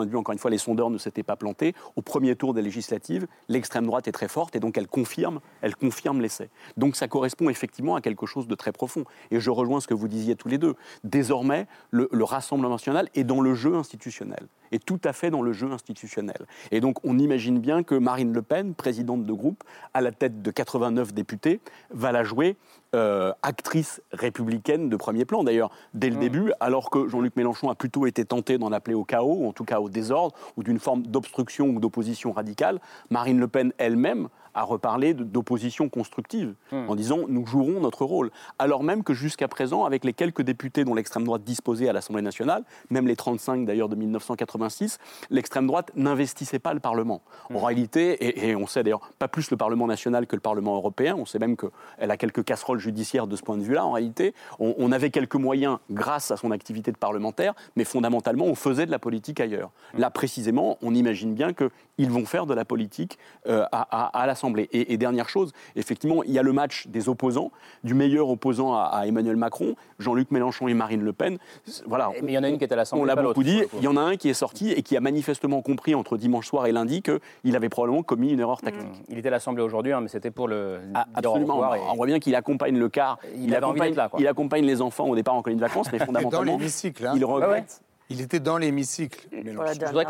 [0.05, 1.75] de vue, encore une fois, les sondeurs ne s'étaient pas plantés.
[1.97, 5.77] Au premier tour des législatives, l'extrême droite est très forte et donc elle confirme, elle
[5.77, 6.51] confirme l'essai.
[6.77, 9.05] Donc ça correspond effectivement à quelque chose de très profond.
[9.31, 10.75] Et je rejoins ce que vous disiez tous les deux.
[11.05, 15.53] Désormais, le Rassemblement national est dans le jeu institutionnel est tout à fait dans le
[15.53, 16.47] jeu institutionnel.
[16.71, 20.43] Et donc on imagine bien que Marine Le Pen, présidente de groupe, à la tête
[20.43, 22.57] de 89 députés, va la jouer
[22.95, 25.45] euh, actrice républicaine de premier plan.
[25.45, 26.21] D'ailleurs, dès le mmh.
[26.21, 29.53] début, alors que Jean-Luc Mélenchon a plutôt été tenté d'en appeler au chaos, ou en
[29.53, 34.29] tout cas au désordre, ou d'une forme d'obstruction ou d'opposition radicale, Marine Le Pen elle-même
[34.55, 36.89] a reparlé d'opposition constructive, mmh.
[36.89, 38.31] en disant nous jouerons notre rôle.
[38.59, 42.23] Alors même que jusqu'à présent, avec les quelques députés dont l'extrême droite disposait à l'Assemblée
[42.23, 44.99] nationale, même les 35 d'ailleurs de 1986,
[45.31, 47.23] l'extrême droite n'investissait pas le Parlement.
[47.51, 47.57] Mmh.
[47.57, 51.15] En réalité, et, on sait d'ailleurs pas plus le Parlement national que le Parlement européen,
[51.19, 54.35] on sait même qu'elle a quelques casseroles judiciaires de ce point de vue-là, en réalité.
[54.59, 58.91] On, avait quelques moyens grâce à son activité de parlementaire, mais fondamentalement, on faisait de
[58.91, 59.71] la politique ailleurs.
[59.95, 60.01] Mmh.
[60.01, 64.69] Là, précisément, on imagine bien qu'ils vont faire de la politique euh, à, à l'Assemblée
[64.73, 67.51] et, dernière chose, effectivement, il y a le match des opposants,
[67.83, 71.39] du meilleur opposant à, Emmanuel Macron, Jean-Luc Mélenchon et Marine Le Pen.
[71.87, 72.11] Voilà.
[72.23, 73.03] Mais il y en a une qui est à l'Assemblée.
[73.03, 73.63] On l'a beaucoup dit.
[73.79, 76.47] Il y en a un qui est sorti et qui a manifestement compris entre dimanche
[76.47, 78.83] soir et lundi qu'il avait probablement commis une erreur tactique.
[78.83, 79.07] Mmh.
[79.09, 80.79] Il était à l'Assemblée aujourd'hui, hein, mais c'était pour le.
[80.95, 81.61] Ah, absolument.
[81.91, 83.19] On voit bien qu'il accompagne le quart.
[83.37, 86.59] Il, accompagne, là, il accompagne les enfants au départ en colonie de vacances, mais fondamentalement.
[86.61, 87.13] Hein.
[87.17, 87.83] Il regrette.
[88.11, 89.29] Il était dans l'hémicycle.
[89.31, 89.51] Je
[89.87, 90.07] voudrais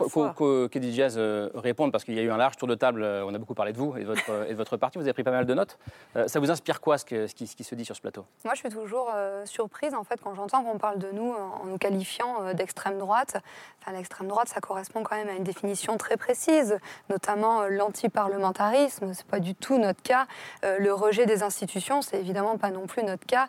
[0.71, 3.25] qu'Eddie Diaz euh, réponde, parce qu'il y a eu un large tour de table, euh,
[3.27, 5.13] on a beaucoup parlé de vous et de votre, et de votre parti, vous avez
[5.13, 5.79] pris pas mal de notes.
[6.15, 8.25] Euh, ça vous inspire quoi, ce, ce, qui, se dit sur ce plateau?
[8.45, 9.11] Moi, je suis toujours
[9.47, 13.39] surprise, en fait, quand j'entends qu'on parle de nous en nous qualifiant d'extrême droite.
[13.81, 16.79] Enfin, l'extrême droite, ça correspond quand même à une définition très précise,
[17.11, 20.27] notamment l'antiparlementarisme, c'est pas du tout notre cas.
[20.63, 23.49] le rejet des institutions, c'est évidemment pas non plus notre cas.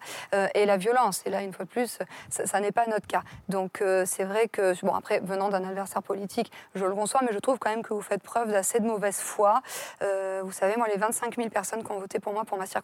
[0.56, 3.24] et la violence, et là, une fois de plus, ça, ça n'est pas notre cas.
[3.48, 7.40] Donc, c'est vrai que, bon, après, venant d'un adversaire politique, je le conçois, mais je
[7.40, 9.62] trouve quand même que vous faites preuve d'assez de mauvaise foi.
[10.02, 12.44] Euh, vous savez, moi, les 25 000 personnes qui ont voté pour moi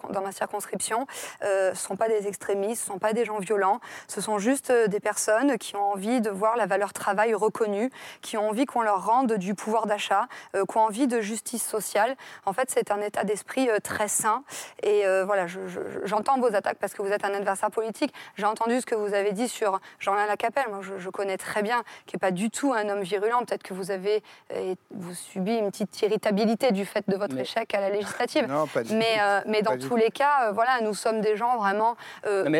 [0.09, 1.07] dans ma circonscription,
[1.43, 4.21] euh, ce ne sont pas des extrémistes, ce ne sont pas des gens violents, ce
[4.21, 7.91] sont juste euh, des personnes qui ont envie de voir la valeur travail reconnue,
[8.21, 12.15] qui ont envie qu'on leur rende du pouvoir d'achat, qui ont envie de justice sociale.
[12.45, 14.43] En fait, c'est un état d'esprit très sain.
[14.83, 15.45] Et voilà,
[16.03, 18.13] j'entends vos attaques parce que vous êtes un adversaire politique.
[18.35, 20.65] J'ai entendu ce que vous avez dit sur Jean-Alain Lacapelle.
[20.69, 23.39] Moi, je, je connais très bien, qui n'est pas du tout un homme virulent.
[23.45, 27.73] Peut-être que vous avez euh, vous subi une petite irritabilité du fait de votre échec
[27.73, 28.47] à la législative.
[28.47, 31.37] Non, pas du mais, euh, mais dans tous les cas, euh, voilà, nous sommes des
[31.37, 31.95] gens vraiment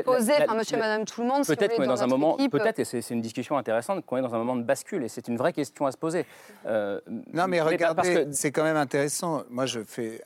[0.03, 1.45] posés, enfin, monsieur, madame, tout le monde.
[1.45, 4.33] Peut-être qu'on est dans, un moment, peut-être, et c'est une discussion intéressante, qu'on est dans
[4.33, 6.25] un moment de bascule, et c'est une vraie question à se poser.
[6.65, 9.43] non, mais regardez, c'est quand même intéressant.
[9.49, 10.21] Moi, je fais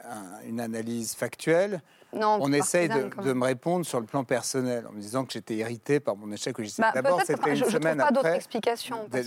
[0.48, 1.82] une analyse factuelle
[2.14, 6.00] on essaye de, me répondre sur le plan personnel en me disant que j'étais irrité
[6.00, 8.40] par mon échec bah, D'abord, c'était une je, semaine pas après.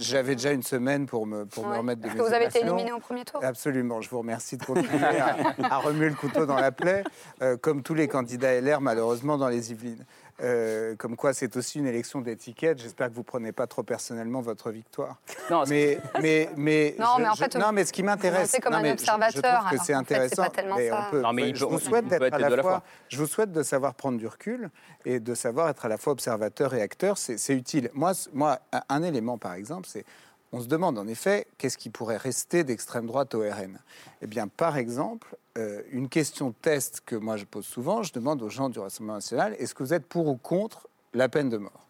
[0.01, 2.61] J'avais déjà une semaine pour me, pour me remettre de Parce que vous avez été
[2.61, 3.43] éliminé au premier tour.
[3.43, 4.01] Absolument.
[4.01, 4.89] Je vous remercie de continuer
[5.71, 7.05] à, remuer le couteau dans la plaie,
[7.43, 10.05] euh, comme tous les candidats LR, malheureusement, dans les Yvelines.
[10.41, 12.79] Euh, comme quoi, c'est aussi une élection d'étiquette.
[12.79, 15.19] J'espère que vous prenez pas trop personnellement votre victoire.
[15.51, 18.75] Non, mais, mais, mais, non, mais en fait, non, mais ce qui m'intéresse, c'est comme
[18.75, 19.69] un observateur.
[19.71, 20.45] Je, que c'est intéressant.
[21.55, 22.83] je vous souhaite d'être à la fois.
[23.09, 24.71] Je vous souhaite de savoir prendre du recul
[25.05, 27.19] et de savoir être à la fois observateur et acteur.
[27.19, 27.91] C'est utile.
[27.95, 30.05] Moi, moi, un élément, par exemple, c'est
[30.53, 33.79] on se demande en effet qu'est-ce qui pourrait rester d'extrême droite au RN.
[34.21, 38.41] Eh bien, par exemple, euh, une question test que moi je pose souvent, je demande
[38.43, 41.59] aux gens du Rassemblement national est-ce que vous êtes pour ou contre la peine de
[41.59, 41.87] mort?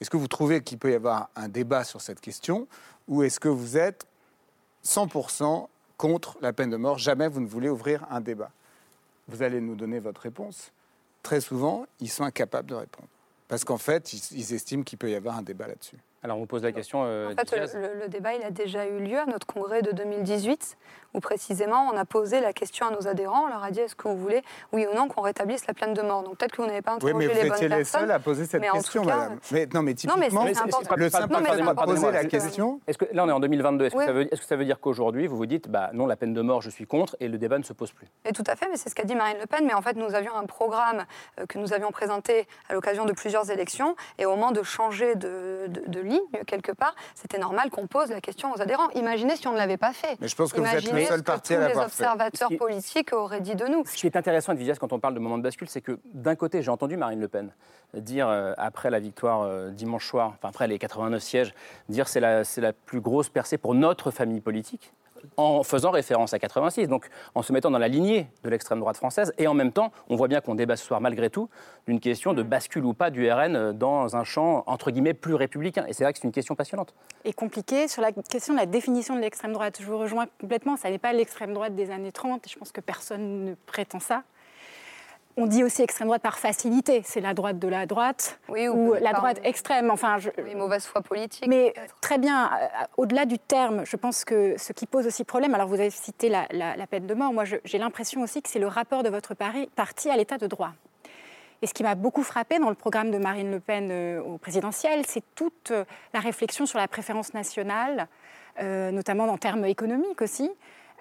[0.00, 2.66] Est-ce que vous trouvez qu'il peut y avoir un débat sur cette question
[3.06, 4.06] ou est-ce que vous êtes
[4.84, 6.98] 100% contre la peine de mort?
[6.98, 8.50] Jamais vous ne voulez ouvrir un débat.
[9.28, 10.72] Vous allez nous donner votre réponse.
[11.22, 13.08] Très souvent, ils sont incapables de répondre.
[13.48, 15.98] Parce qu'en fait, ils estiment qu'il peut y avoir un débat là-dessus.
[16.26, 17.04] Alors on vous pose la question.
[17.04, 20.76] Euh, en fait, le, débat, il a déjà eu lieu à notre congrès de 2018,
[21.14, 23.94] où précisément on a posé la question à nos adhérents, on leur a dit est-ce
[23.94, 26.24] que vous voulez, oui ou non, qu'on rétablisse la peine de mort.
[26.24, 28.00] Donc peut-être que vous n'avez pas interrogé oui, mais les bonnes les personnes.
[28.00, 29.38] seuls à poser cette question, madame.
[29.52, 32.80] Mais, non, mais typiquement, non, mais le simple fait de poser la question.
[32.88, 33.84] Est-ce que là, on est en 2022.
[33.84, 36.08] Est-ce que, ça veut, est-ce que ça veut dire qu'aujourd'hui, vous vous dites, bah non,
[36.08, 38.08] la peine de mort, je suis contre, et le débat ne se pose plus?
[38.24, 39.64] Et tout à fait, mais c'est ce qu'a dit Marine Le Pen.
[39.64, 41.04] Mais en fait, nous avions un programme
[41.38, 45.14] euh, que nous avions présenté à l'occasion de plusieurs élections, et au moment de changer
[45.14, 48.90] de, de, ligne quelque part, c'était normal qu'on pose la question aux adhérents.
[48.94, 50.16] Imaginez si on ne l'avait pas fait.
[50.20, 52.02] Mais je pense que vous êtes le seul parti à l'avoir fait.
[52.02, 53.84] Les observateurs politiques auraient dit de nous.
[53.86, 56.34] Ce qui est intéressant, Edviges, quand on parle de moment de bascule, c'est que d'un
[56.34, 57.52] côté, j'ai entendu Marine Le Pen
[57.94, 61.54] dire euh, après la victoire euh, dimanche soir, enfin après les 89 sièges,
[61.88, 64.92] dire c'est la, la plus grosse percée pour notre famille politique
[65.36, 68.96] en faisant référence à 86, donc en se mettant dans la lignée de l'extrême droite
[68.96, 69.32] française.
[69.38, 71.48] Et en même temps, on voit bien qu'on débat ce soir, malgré tout,
[71.86, 75.84] d'une question de bascule ou pas du RN dans un champ, entre guillemets, plus républicain.
[75.88, 76.94] Et c'est vrai que c'est une question passionnante.
[77.24, 79.78] Et compliquée sur la question de la définition de l'extrême droite.
[79.80, 82.72] Je vous rejoins complètement, ça n'est pas l'extrême droite des années 30, et je pense
[82.72, 84.22] que personne ne prétend ça.
[85.38, 87.02] On dit aussi extrême droite par facilité.
[87.04, 89.90] C'est la droite de la droite ou, la droite extrême.
[89.90, 90.30] Enfin, je...
[90.56, 91.46] mauvaise foi politique.
[91.46, 92.46] Mais très bien.
[92.46, 95.54] Euh, au-delà du terme, je pense que ce qui pose aussi problème.
[95.54, 97.34] Alors, vous avez cité la, peine de mort.
[97.34, 100.72] Moi, j'ai l'impression aussi que c'est le rapport de votre parti à l'état de droit.
[101.60, 104.38] Et ce qui m'a beaucoup frappé dans le programme de Marine Le Pen euh, au
[104.38, 108.08] présidentiel, c'est toute euh, la réflexion sur la préférence nationale,
[108.58, 110.50] notamment en termes économiques aussi.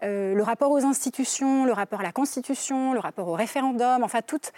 [0.04, 4.22] Euh, le rapport aux institutions, le rapport à la Constitution, le rapport au référendum, enfin
[4.22, 4.52] toutes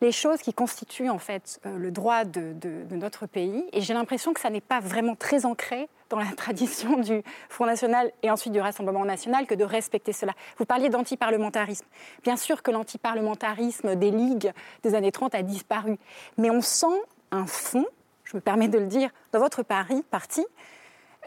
[0.00, 2.54] les choses qui constituent en fait euh, le droit de,
[2.90, 3.64] notre pays.
[3.72, 7.66] Et j'ai l'impression que ça n'est pas vraiment très ancré dans la tradition du Front
[7.66, 10.32] National et ensuite du Rassemblement National que de respecter cela.
[10.58, 11.86] Vous parliez d'antiparlementarisme.
[12.22, 15.98] Bien sûr que l'antiparlementarisme des ligues des années 30 a disparu,
[16.38, 16.86] mais on sent
[17.30, 17.86] un fond,
[18.24, 20.44] je me permets de le dire, dans votre parti,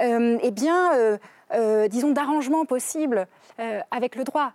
[0.02, 1.20] euh, eh bien,
[1.88, 3.28] disons, d'arrangement possible
[3.60, 4.54] euh, avec le droit.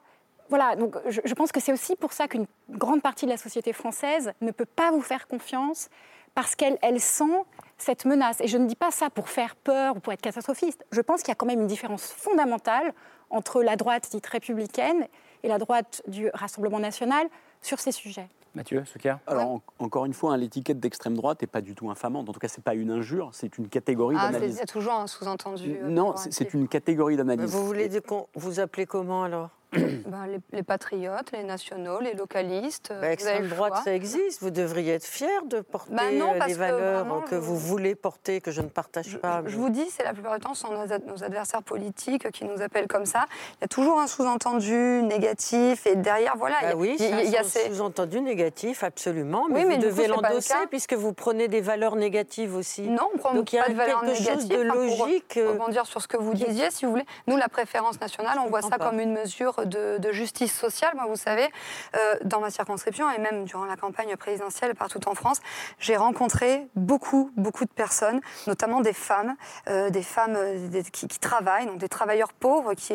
[0.48, 3.74] Voilà, donc je, pense que c'est aussi pour ça qu'une grande partie de la société
[3.74, 5.90] française ne peut pas vous faire confiance
[6.34, 7.44] parce qu'elle elle sent
[7.76, 8.40] cette menace.
[8.40, 10.86] Et je ne dis pas ça pour faire peur ou pour être catastrophiste.
[10.90, 12.94] Je pense qu'il y a quand même une différence fondamentale
[13.28, 15.06] entre la droite dite républicaine
[15.42, 17.28] et la droite du Rassemblement national
[17.60, 18.28] sur ces sujets.
[18.58, 22.28] Mathieu Soukia Alors, encore une fois, hein, l'étiquette d'extrême droite n'est pas du tout infamante.
[22.28, 24.56] En tout cas, ce n'est pas une injure, c'est une catégorie ah, d'analyse.
[24.56, 25.78] Il y a toujours un sous-entendu.
[25.80, 27.50] Euh, non, c'est une catégorie d'analyse.
[27.50, 29.50] Vous voulez dire qu'on vous appelez comment alors?
[29.72, 32.92] Ben, les, patriotes, les nationaux, les localistes.
[33.00, 34.42] Ben, extrême droite, ça existe.
[34.42, 38.50] Vous devriez être fier de porter ben euh, les valeurs que, vous voulez porter, que
[38.50, 39.42] je ne partage pas.
[39.44, 42.62] Je, vous dis, c'est la plupart du temps, ce sont nos, adversaires politiques qui nous
[42.62, 43.26] appellent comme ça.
[43.56, 46.56] Il y a toujours un sous-entendu négatif et derrière, voilà.
[46.62, 47.68] Ben oui, il y a, ces...
[47.68, 49.46] sous-entendu négatif, absolument.
[49.50, 52.88] Mais, oui, mais vous devez l'endosser puisque vous prenez des valeurs négatives aussi.
[52.88, 55.34] Non, on prend Donc, pas de valeurs quelque chose de logique.
[55.34, 57.06] Pour euh, rebondir sur ce que vous disiez, si vous voulez.
[57.26, 60.92] Nous, la préférence nationale, on voit ça comme une mesure de, justice sociale.
[60.94, 61.48] Moi, vous savez,
[61.96, 65.40] euh, dans ma circonscription et même durant la campagne présidentielle partout en France,
[65.78, 69.36] j'ai rencontré beaucoup, beaucoup de personnes, notamment des femmes,
[69.68, 72.94] euh, des femmes euh, qui, travaillent, donc des travailleurs pauvres qui,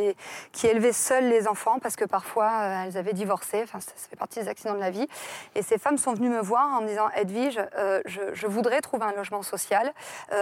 [0.51, 3.61] qui élevaient seuls les enfants parce que parfois elles avaient divorcé.
[3.63, 5.07] Enfin, ça, fait partie des accidents de la vie.
[5.55, 7.59] Et ces femmes sont venues me voir en me disant Edwige,
[8.05, 9.93] je, voudrais trouver un logement social,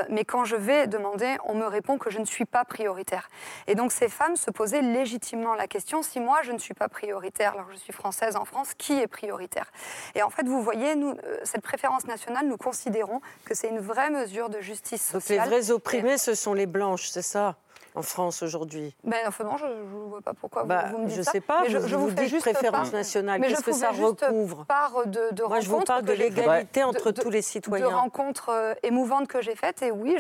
[0.09, 3.29] mais quand je vais demander, on me répond que je ne suis pas prioritaire.
[3.67, 6.89] Et donc ces femmes se posaient légitimement la question si moi je ne suis pas
[6.89, 9.71] prioritaire, alors je suis française en France, qui est prioritaire?
[10.15, 13.79] Et en fait, vous voyez, nous, euh, cette préférence nationale, nous considérons que c'est une
[13.79, 15.39] vraie mesure de justice sociale.
[15.39, 17.55] Donc les vrais opprimés, ce sont les blanches, c'est ça?
[17.95, 18.95] En France aujourd'hui?
[19.03, 21.31] Ben, enfin, Je ne vois pas pourquoi bah, vous, me dites je ça.
[21.31, 23.41] sais pas, je, vous, vous, dites juste préférence nationale.
[23.41, 24.65] Qu'est-ce que ça recouvre?
[24.65, 27.89] part de, de Moi, je vous parle de l'égalité entre tous les citoyens.
[27.89, 29.81] De rencontres euh, émouvantes que j'ai faites.
[29.81, 30.17] Et oui,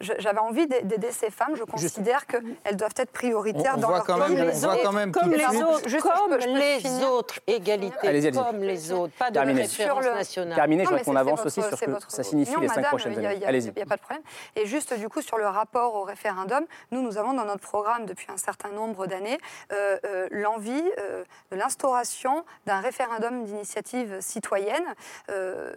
[0.00, 1.54] j'avais envie d'aider ces femmes.
[1.54, 5.98] Je considère qu'elles doivent être prioritaires dans leur les autres, quand même comme les autres,
[6.00, 10.54] comme les autres, égalité, comme les autres, pas de préférence nationale.
[10.54, 13.44] Terminé, je voudrais qu'on avance aussi sur ce que ça signifie les cinq prochaines années.
[13.44, 13.68] Allez-y.
[13.68, 14.22] Il n'y a pas de problème.
[14.56, 18.06] Et juste, du coup, sur le rapport au référendum, nous, nous avons dans notre programme
[18.06, 19.38] depuis un certain nombre d'années
[19.72, 24.84] euh, euh, l'envie euh, de l'instauration d'un référendum d'initiative citoyenne.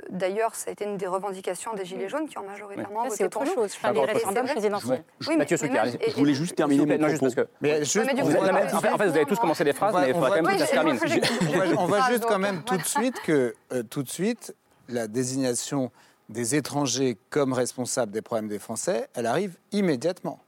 [0.09, 3.35] D'ailleurs, ça a été une des revendications des Gilets jaunes qui ont majoritairement voté C'est
[3.35, 3.75] autre chose.
[3.81, 5.03] Je les référendums présidentiels.
[5.27, 7.41] Oui, Mathieu je voulais juste terminer mon propos.
[7.61, 10.53] Mais juste, en fait, vous avez tous commencé des phrases, mais il faudra quand même
[10.53, 10.99] que ça se termine.
[11.77, 13.53] On va juste quand même tout de suite que
[13.89, 14.55] tout de suite
[14.89, 15.91] la désignation
[16.29, 20.39] des étrangers comme responsables des problèmes des Français, elle arrive immédiatement.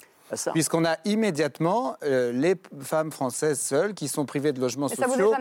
[0.53, 5.33] Puisqu'on a immédiatement euh, les femmes françaises seules qui sont privées de logements sociaux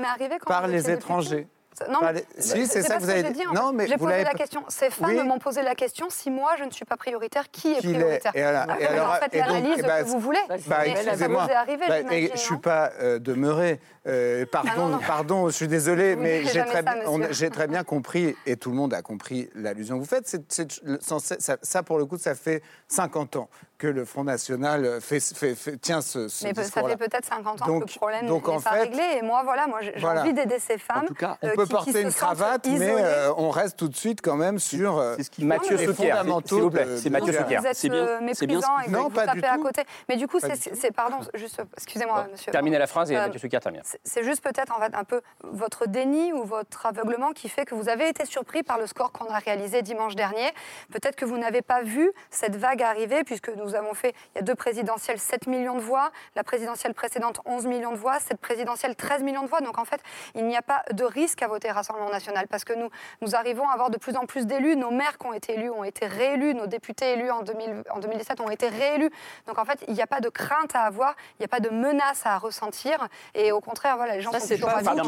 [0.47, 1.49] par les étrangers.
[1.91, 2.01] Non,
[2.39, 3.43] si, c'est ça que vous avez dit.
[3.55, 4.65] Non, mais j'ai posé la question.
[4.69, 7.79] Ces femmes m'ont posé la question si moi je ne suis pas prioritaire, qui est
[7.79, 10.41] prioritaire Et, alors, faites l'analyse que vous voulez.
[10.67, 11.47] Bah, excusez-moi.
[11.47, 13.81] Bah, je ne suis pas euh, demeuré.
[14.07, 18.77] Euh, pardon, ah, pardon, je suis désolé, mais j'ai très, bien compris, et tout le
[18.77, 20.29] monde a compris l'allusion que vous faites.
[20.29, 25.77] ça, ça, pour le coup, ça fait 50 ans que le Front National fait, fait,
[25.77, 29.03] tient ce, ce Mais ça fait peut-être 50 ans que le problème n'est pas réglé.
[29.19, 31.05] Et moi, voilà, moi, j'ai envie d'aider ces femmes.
[31.05, 33.97] En tout cas, on euh, peut porter une cravate, mais euh, on reste tout de
[33.97, 36.57] suite quand même sur euh, ce qui Mathieu fondamentaux.
[36.57, 37.59] S'il vous plaît, c'est Mathieu Souquier.
[37.59, 39.83] Vous êtes bien, méprisant et vous tapez à côté.
[40.09, 42.53] Mais du coup, c'est, pardon, juste, excusez-moi, monsieur.
[42.53, 43.83] Terminez la phrase et Mathieu Souquier termine.
[44.05, 47.75] C'est juste peut-être en fait un peu votre déni ou votre aveuglement qui fait que
[47.75, 50.53] vous avez été surpris par le score qu'on a réalisé dimanche dernier.
[50.93, 54.41] Peut-être que vous n'avez pas vu cette vague arriver puisque nous avons fait il y
[54.41, 58.41] a deux présidentielles, 7 millions de voix, la présidentielle précédente, 11 millions de voix, cette
[58.41, 59.61] présidentielle, 13 millions de voix.
[59.61, 60.01] Donc en fait,
[60.35, 62.89] il n'y a pas de risque à voter Rassemblement national parce que nous,
[63.21, 64.77] nous arrivons à avoir de plus en plus d'élus.
[64.77, 67.99] Nos maires qui ont été élus ont été réélus, nos députés élus en, 2000, en
[67.99, 69.11] 2017 ont été réélus.
[69.47, 71.61] Donc en fait, il n'y a pas de crainte à avoir, il n'y a pas
[71.61, 73.09] de menace à ressentir.
[73.35, 75.03] Et au contraire, voilà, les gens sont toujours pardon,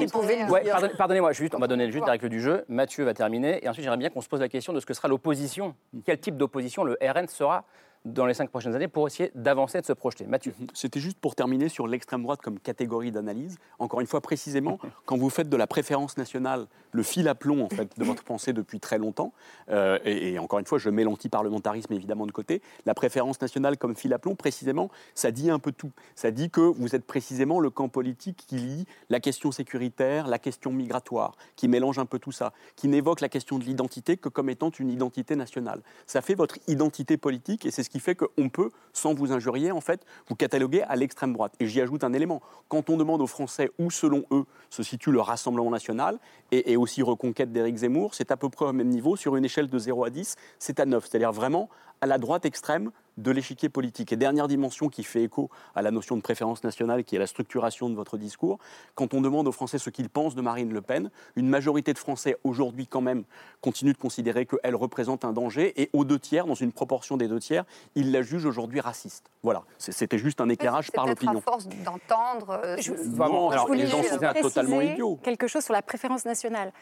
[0.97, 2.65] Pardonnez-moi, juste, on va donner juste la règle du jeu.
[2.69, 3.65] Mathieu va terminer.
[3.65, 5.75] Et ensuite, j'aimerais bien qu'on se pose la question de ce que sera l'opposition.
[6.05, 7.65] Quel type d'opposition le RN sera
[8.13, 10.27] dans les cinq prochaines années pour essayer d'avancer et de se projeter.
[10.27, 10.55] Mathieu.
[10.59, 10.67] Mhm.
[10.75, 13.59] C'était juste pour terminer sur l'extrême droite comme catégorie d'analyse.
[13.79, 17.65] Encore une fois, précisément, quand vous faites de la préférence nationale le fil à plomb
[17.65, 19.33] en fait, de votre pensée depuis très longtemps,
[19.71, 23.95] euh, et, encore une fois, je mets l'antiparlementarisme évidemment de côté, la préférence nationale comme
[23.95, 25.93] fil à plomb, précisément, ça dit un peu tout.
[26.15, 30.39] Ça dit que vous êtes précisément le camp politique qui lie la question sécuritaire, la
[30.39, 34.29] question migratoire, qui mélange un peu tout ça, qui n'évoque la question de l'identité que
[34.29, 35.81] comme étant une identité nationale.
[36.07, 39.73] Ça fait votre identité politique et c'est ce qui fait qu'on peut, sans vous injurier,
[39.73, 41.55] en fait, vous cataloguer à l'extrême droite.
[41.61, 42.41] Et j'y ajoute un élément.
[42.69, 46.19] Quand on demande aux Français où, selon eux, se situe le Rassemblement national
[46.53, 49.17] et, et aussi Reconquête d'Éric Zemmour, c'est à peu près au même niveau.
[49.17, 51.07] Sur une échelle de 0 à 10, c'est à 9.
[51.07, 51.69] C'est-à-dire vraiment
[52.01, 54.13] à la droite extrême de l'échiquier politique.
[54.13, 57.27] Et dernière dimension qui fait écho à la notion de préférence nationale, qui est la
[57.27, 58.59] structuration de votre discours,
[58.95, 61.99] quand on demande aux Français ce qu'ils pensent de Marine Le Pen, une majorité de
[61.99, 63.25] Français aujourd'hui quand même
[63.61, 67.29] continue de considérer qu'elle représente un danger, et aux deux tiers, dans une proportion des
[67.29, 69.31] deux tiers, ils la jugent aujourd'hui raciste.
[69.43, 71.39] Voilà, c'était juste un éclairage par l'opinion.
[71.39, 72.61] à force d'entendre...
[72.65, 75.19] Euh, je, alors, les gens sont totalement idiots.
[75.23, 76.73] Quelque chose sur la préférence nationale.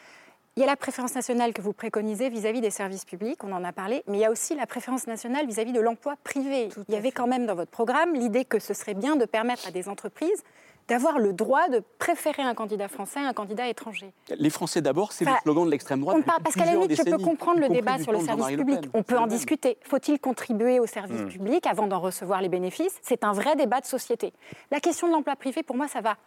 [0.57, 3.63] Il y a la préférence nationale que vous préconisez vis-à-vis des services publics, on en
[3.63, 6.69] a parlé, mais il y a aussi la préférence nationale vis-à-vis de l'emploi privé.
[6.87, 9.67] il y avait quand même dans votre programme l'idée que ce serait bien de permettre
[9.67, 10.43] à des entreprises
[10.87, 14.11] d'avoir le droit de préférer un candidat français à un candidat étranger.
[14.35, 16.17] Les Français d'abord, c'est le slogan de l'extrême droite.
[16.43, 18.79] parce qu'à la limite, je peux comprendre le débat sur le service public.
[18.95, 19.77] On peut en discuter.
[19.83, 21.27] Faut-il contribuer au service hmm.
[21.27, 22.97] public avant d'en recevoir les bénéfices?
[23.03, 24.33] C'est un vrai débat de société.
[24.71, 26.17] La question de l'emploi privé, pour moi, ça va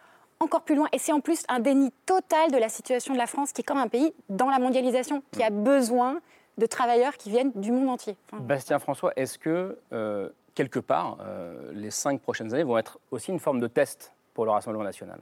[0.40, 0.88] encore plus loin.
[0.92, 3.64] Et c'est en plus un déni total de la situation de la France, qui est
[3.64, 6.20] comme un pays dans la mondialisation, qui a besoin
[6.58, 8.16] de travailleurs qui viennent du monde entier.
[8.32, 13.30] Bastien François, est-ce que, euh, quelque part, euh, les cinq prochaines années vont être aussi
[13.30, 15.20] une forme de test pour le Rassemblement national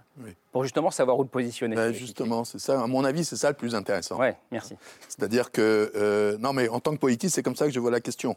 [0.53, 2.81] Pour justement savoir où le positionner ben, Justement, c'est ça.
[2.83, 4.19] À mon avis, c'est ça le plus intéressant.
[4.21, 4.77] Oui, merci.
[5.09, 7.91] C'est-à-dire que, euh, non, mais en tant que politique, c'est comme ça que je vois
[7.91, 8.37] la question.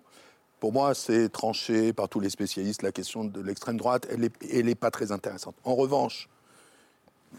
[0.60, 2.84] Pour moi, c'est tranché par tous les spécialistes.
[2.84, 5.56] La question de l'extrême droite, elle n'est est pas très intéressante.
[5.64, 6.30] En revanche,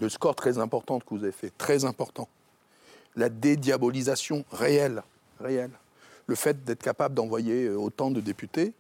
[0.01, 2.29] le score très important que vous avez fait, très important.
[3.17, 5.03] La dédiabolisation réelle,
[5.41, 5.73] réelle.
[6.27, 8.73] Le fait d'être capable d'envoyer euh, autant de députés,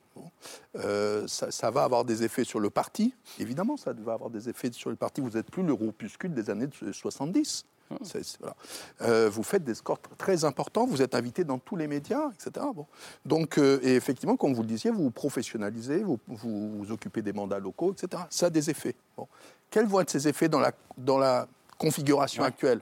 [0.76, 3.14] euh, ça, va avoir des effets sur le parti.
[3.38, 5.20] Évidemment, ça va avoir des effets sur le parti.
[5.20, 7.64] Vous n'êtes plus le groupuscule des années 70.
[9.02, 12.66] Euh, vous faites des scores très importants, vous êtes invité dans tous les médias, etc.
[12.74, 12.86] Bon.
[13.24, 17.58] Donc, et effectivement, comme vous le disiez, vous vous professionnalisez, vous, vous, occupez des mandats
[17.58, 18.22] locaux, etc.
[18.30, 18.94] Ça a des effets.
[19.16, 19.28] Bon.
[19.70, 21.46] Quels vont être ces effets dans la, dans la
[21.78, 22.80] configuration actuelle?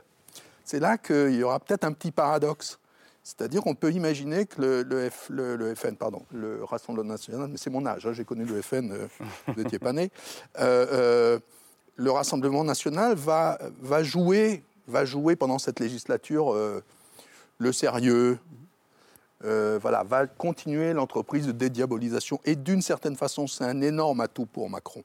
[0.64, 2.78] C'est là qu'il y aura peut-être un petit paradoxe.
[3.22, 5.10] C'est-à-dire qu'on peut imaginer que le,
[5.56, 8.90] le, FN, pardon, le Rassemblement national, mais c'est mon âge, hein, j'ai connu le FN,
[8.90, 9.06] euh,
[9.46, 10.10] vous n'étiez pas né,
[10.58, 11.38] euh, euh,
[11.96, 16.54] le Rassemblement national va, va, jouer, va jouer pendant cette législature
[17.58, 18.38] le sérieux,
[19.42, 22.40] voilà, va continuer l'entreprise de dédiabolisation.
[22.44, 25.02] Et d'une certaine façon, c'est un énorme atout pour Macron.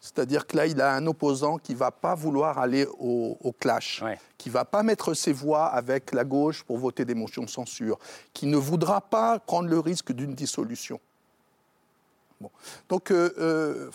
[0.00, 4.02] C'est-à-dire que là, il a un opposant qui ne va pas vouloir aller au, clash,
[4.38, 7.50] qui ne va pas mettre ses voix avec la gauche pour voter des motions de
[7.50, 7.98] censure,
[8.32, 10.98] qui ne voudra pas prendre le risque d'une dissolution.
[12.40, 12.50] Bon.
[12.88, 13.90] Donc, euh, euh,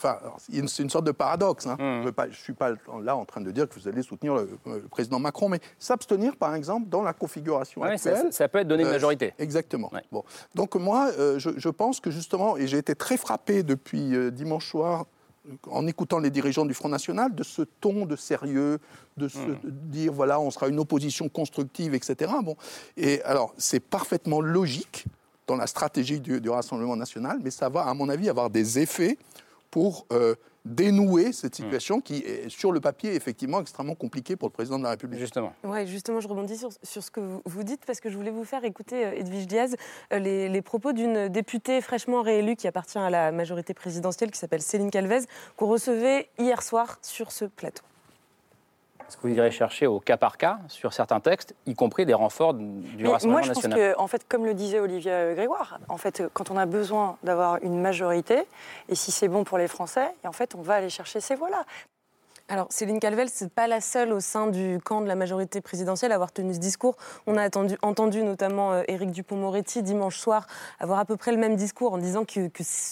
[0.68, 1.66] c'est une sorte de paradoxe.
[1.66, 1.78] Hein.
[1.80, 2.12] Mmh.
[2.18, 5.20] Je ne suis pas là en train de dire que vous allez soutenir le, président
[5.20, 8.32] Macron, mais s'abstenir, par exemple, dans la configuration actuelle.
[8.32, 9.34] Ça, peut être donné une euh, majorité.
[9.40, 9.92] exactement.
[10.12, 10.24] Bon.
[10.54, 15.06] Donc, moi, je, je, pense que justement, et j'ai été très frappé depuis dimanche soir
[15.70, 18.80] en écoutant les dirigeants du Front National, de ce ton de sérieux,
[19.18, 19.60] de se hmm.
[19.64, 22.32] dire voilà, on sera une opposition constructive, etc.
[22.44, 22.56] Bon,
[22.98, 25.06] et alors c'est parfaitement logique
[25.48, 29.18] dans la stratégie du, Rassemblement national, mais ça va, à mon avis, avoir des effets
[29.70, 31.64] pour euh, dénouer cette hmm.
[31.64, 35.20] situation qui est, sur le papier, effectivement extrêmement compliquée pour le président de la République.
[35.20, 35.54] Justement.
[35.64, 38.46] Oui, justement, je rebondis sur, sur, ce que vous, dites parce que je voulais vous
[38.46, 39.76] faire écouter, euh, Edwige Diaz,
[40.14, 44.40] euh, les, les, propos d'une députée fraîchement réélue qui appartient à la majorité présidentielle, qui
[44.40, 45.22] s'appelle Céline Calvez,
[45.58, 47.84] qu'on recevait hier soir sur ce plateau.
[49.08, 52.14] Est-ce que vous irez chercher au cas par cas sur certains textes, y compris des
[52.14, 55.80] renforts du Rassemblement national Moi, je pense que, en fait, comme le disait Olivier Grégoire,
[55.90, 58.46] en fait, quand on a besoin d'avoir une majorité,
[58.90, 61.36] et si c'est bon pour les Français, et en fait, on va aller chercher ces
[61.36, 61.66] voix-là.
[62.48, 65.62] Alors, Céline Calvel, ce n'est pas la seule au sein du camp de la majorité
[65.62, 66.96] présidentielle à avoir tenu ce discours.
[67.26, 67.50] On a
[67.82, 70.46] entendu notamment euh, Éric Dupont-Moretti dimanche soir
[70.80, 72.52] avoir à peu près le même discours en disant que,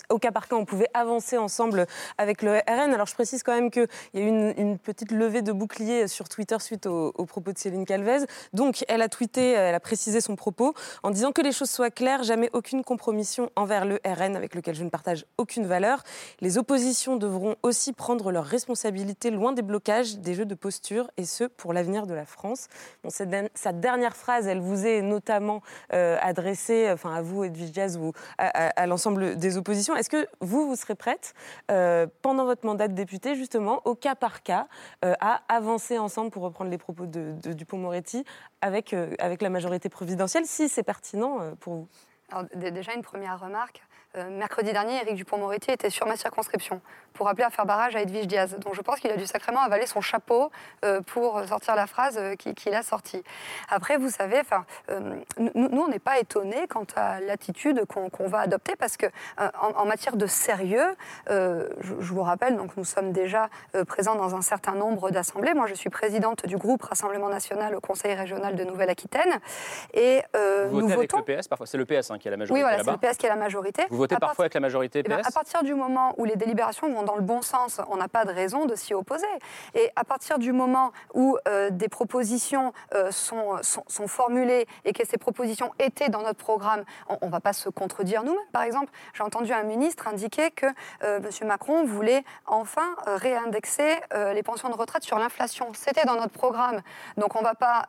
[0.09, 1.85] au cas par cas, on pouvait avancer ensemble
[2.17, 2.95] avec le RN.
[2.95, 6.29] Alors, je précise quand même qu'il y a eu une, petite levée de bouclier sur
[6.29, 8.25] Twitter suite aux, propos de Céline Calvez.
[8.53, 10.73] Donc, elle a tweeté, elle a précisé son propos
[11.03, 14.73] en disant que les choses soient claires, jamais aucune compromission envers le RN avec lequel
[14.73, 16.01] je ne partage aucune valeur.
[16.41, 21.25] Les oppositions devront aussi prendre leurs responsabilités loin des blocages, des jeux de posture, et
[21.25, 22.67] ce, pour l'avenir de la France.
[23.09, 25.61] Cette, dernière phrase, elle vous est notamment
[25.93, 29.95] euh, adressée, enfin à vous, Edwige Diaz, ou à, l'ensemble des oppositions.
[29.95, 31.33] Est-ce que vous, vous serez prête,
[31.71, 34.67] euh, pendant votre mandat de député, justement, au cas par cas,
[35.03, 38.23] euh, à avancer ensemble, pour reprendre les propos de, Dupont-Moretti,
[38.61, 41.87] avec, avec la majorité présidentielle, si c'est pertinent pour vous?
[42.31, 43.81] Alors, Déjà, une première remarque.
[44.31, 46.81] Mercredi dernier, Éric Dupont-Moretti était sur ma circonscription
[47.13, 48.57] pour appeler à faire barrage à Edwige Diaz.
[48.59, 50.51] Donc je pense qu'il a dû sacrément avaler son chapeau
[50.83, 53.23] euh, pour sortir la phrase euh, qu'il a sortie.
[53.69, 54.41] Après, vous savez,
[54.89, 59.05] euh, nous, on n'est pas étonnés quant à l'attitude qu'on va adopter parce que
[59.37, 60.95] en, matière de sérieux,
[61.27, 63.49] je, vous rappelle, donc nous sommes déjà
[63.87, 65.53] présents dans un certain nombre d'assemblées.
[65.53, 69.39] Moi, je suis présidente du groupe Rassemblement national au Conseil régional de Nouvelle-Aquitaine.
[69.93, 70.21] Et
[70.69, 72.53] vous nous votez avec le PS parfois C'est le PS hein, qui a la majorité.
[72.53, 73.83] Oui, voilà, c'est le PS qui a la majorité.
[73.89, 76.91] Vous votez parfois avec la majorité PS eh À partir du moment où les délibérations
[76.91, 79.25] vont dans le bon sens, on n'a pas de raison de s'y opposer.
[79.75, 85.05] Et à partir du moment où euh, des propositions euh, sont, sont, formulées et que
[85.07, 86.83] ces propositions étaient dans notre programme,
[87.21, 88.39] on ne va pas se contredire nous-mêmes.
[88.51, 90.65] Par exemple, j'ai entendu un ministre indiquer que
[91.03, 91.47] euh, M.
[91.47, 94.01] Macron voulait enfin réindexer
[94.33, 95.71] les pensions de retraite sur l'inflation.
[95.73, 96.81] C'était dans notre programme.
[97.17, 97.87] Donc on ne va pas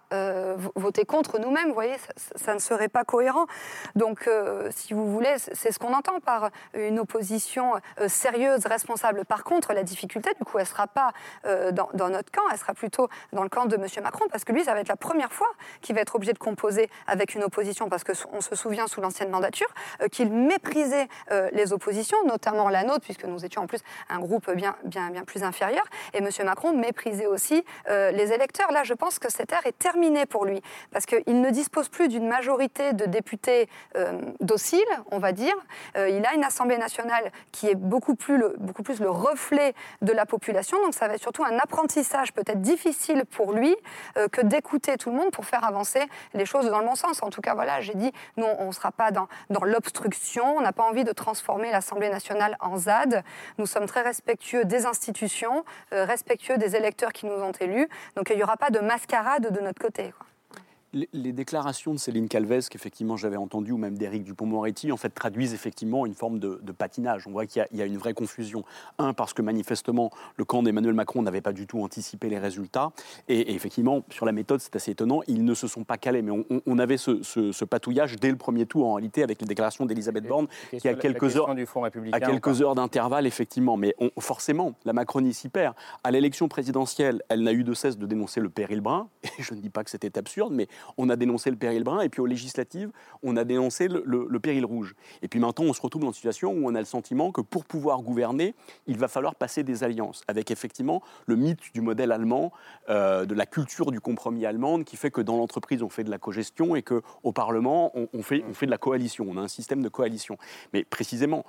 [0.74, 3.46] voter contre nous-mêmes, vous voyez, ça, ça, ne serait pas cohérent.
[3.94, 4.28] Donc
[4.70, 7.74] si vous voulez, c'est ce qu'on entend par une opposition
[8.06, 11.12] sérieuse, responsable par contre, la difficulté, du coup, elle ne sera pas
[11.46, 13.86] euh, dans, notre camp, elle sera plutôt dans le camp de M.
[14.02, 15.48] Macron, parce que lui, ça va être la première fois
[15.80, 19.30] qu'il va être obligé de composer avec une opposition, parce qu'on se souvient sous l'ancienne
[19.30, 19.68] mandature
[20.00, 24.18] euh, qu'il méprisait euh, les oppositions, notamment la nôtre, puisque nous étions en plus un
[24.18, 26.28] groupe bien, bien, bien plus inférieur, et M.
[26.44, 28.70] Macron méprisait aussi les électeurs.
[28.72, 32.08] Là, je pense que cette ère est terminée pour lui, parce qu'il ne dispose plus
[32.08, 33.68] d'une majorité de députés
[34.40, 34.80] dociles,
[35.10, 35.54] on va dire.
[35.96, 40.26] Il a une Assemblée nationale qui est beaucoup plus, beaucoup plus le reflet de la
[40.26, 40.80] population.
[40.82, 43.74] Donc ça va être surtout un apprentissage peut-être difficile pour lui
[44.16, 46.02] euh, que d'écouter tout le monde pour faire avancer
[46.34, 47.22] les choses dans le bon sens.
[47.22, 50.60] En tout cas, voilà, j'ai dit, nous, on ne sera pas dans, dans l'obstruction, on
[50.60, 53.22] n'a pas envie de transformer l'Assemblée nationale en ZAD.
[53.58, 57.88] Nous sommes très respectueux des institutions, euh, respectueux des électeurs qui nous ont élus.
[58.16, 60.12] Donc il n'y aura pas de mascarade de notre côté.
[61.12, 65.52] Les, déclarations de Céline Calvez, qu'effectivement j'avais entendu, ou même d'Éric Dupont-Moretti, en fait traduisent
[65.52, 67.26] effectivement une forme de, patinage.
[67.26, 68.64] On voit qu'il y, a une vraie confusion.
[68.98, 72.92] Un, parce que manifestement, le camp d'Emmanuel Macron n'avait pas du tout anticipé les résultats.
[73.28, 76.22] Et, effectivement, sur la méthode, c'est assez étonnant, ils ne se sont pas calés.
[76.22, 76.32] Mais
[76.66, 80.46] on, avait ce, patouillage dès le premier tour, en réalité, avec les déclarations d'Elisabeth Borne,
[80.78, 81.50] qui a quelques heures,
[82.12, 83.76] à quelques heures d'intervalle, effectivement.
[83.76, 85.74] Mais forcément, la Macronie s'y perd.
[86.02, 89.08] À l'élection présidentielle, elle n'a eu de cesse de dénoncer le péril brun.
[89.38, 92.00] Et je ne dis pas que c'était absurde, mais on a dénoncé le péril brun,
[92.00, 92.90] et puis aux législatives,
[93.22, 94.94] on a dénoncé le, péril rouge.
[95.22, 97.40] Et puis maintenant, on se retrouve dans une situation où on a le sentiment que
[97.40, 98.54] pour pouvoir gouverner,
[98.86, 102.52] il va falloir passer des alliances, avec effectivement le mythe du modèle allemand,
[102.88, 106.10] euh, de la culture du compromis allemande, qui fait que dans l'entreprise, on fait de
[106.10, 109.48] la cogestion, et qu'au Parlement, on, fait, on fait de la coalition, on a un
[109.48, 110.36] système de coalition.
[110.72, 111.44] Mais précisément,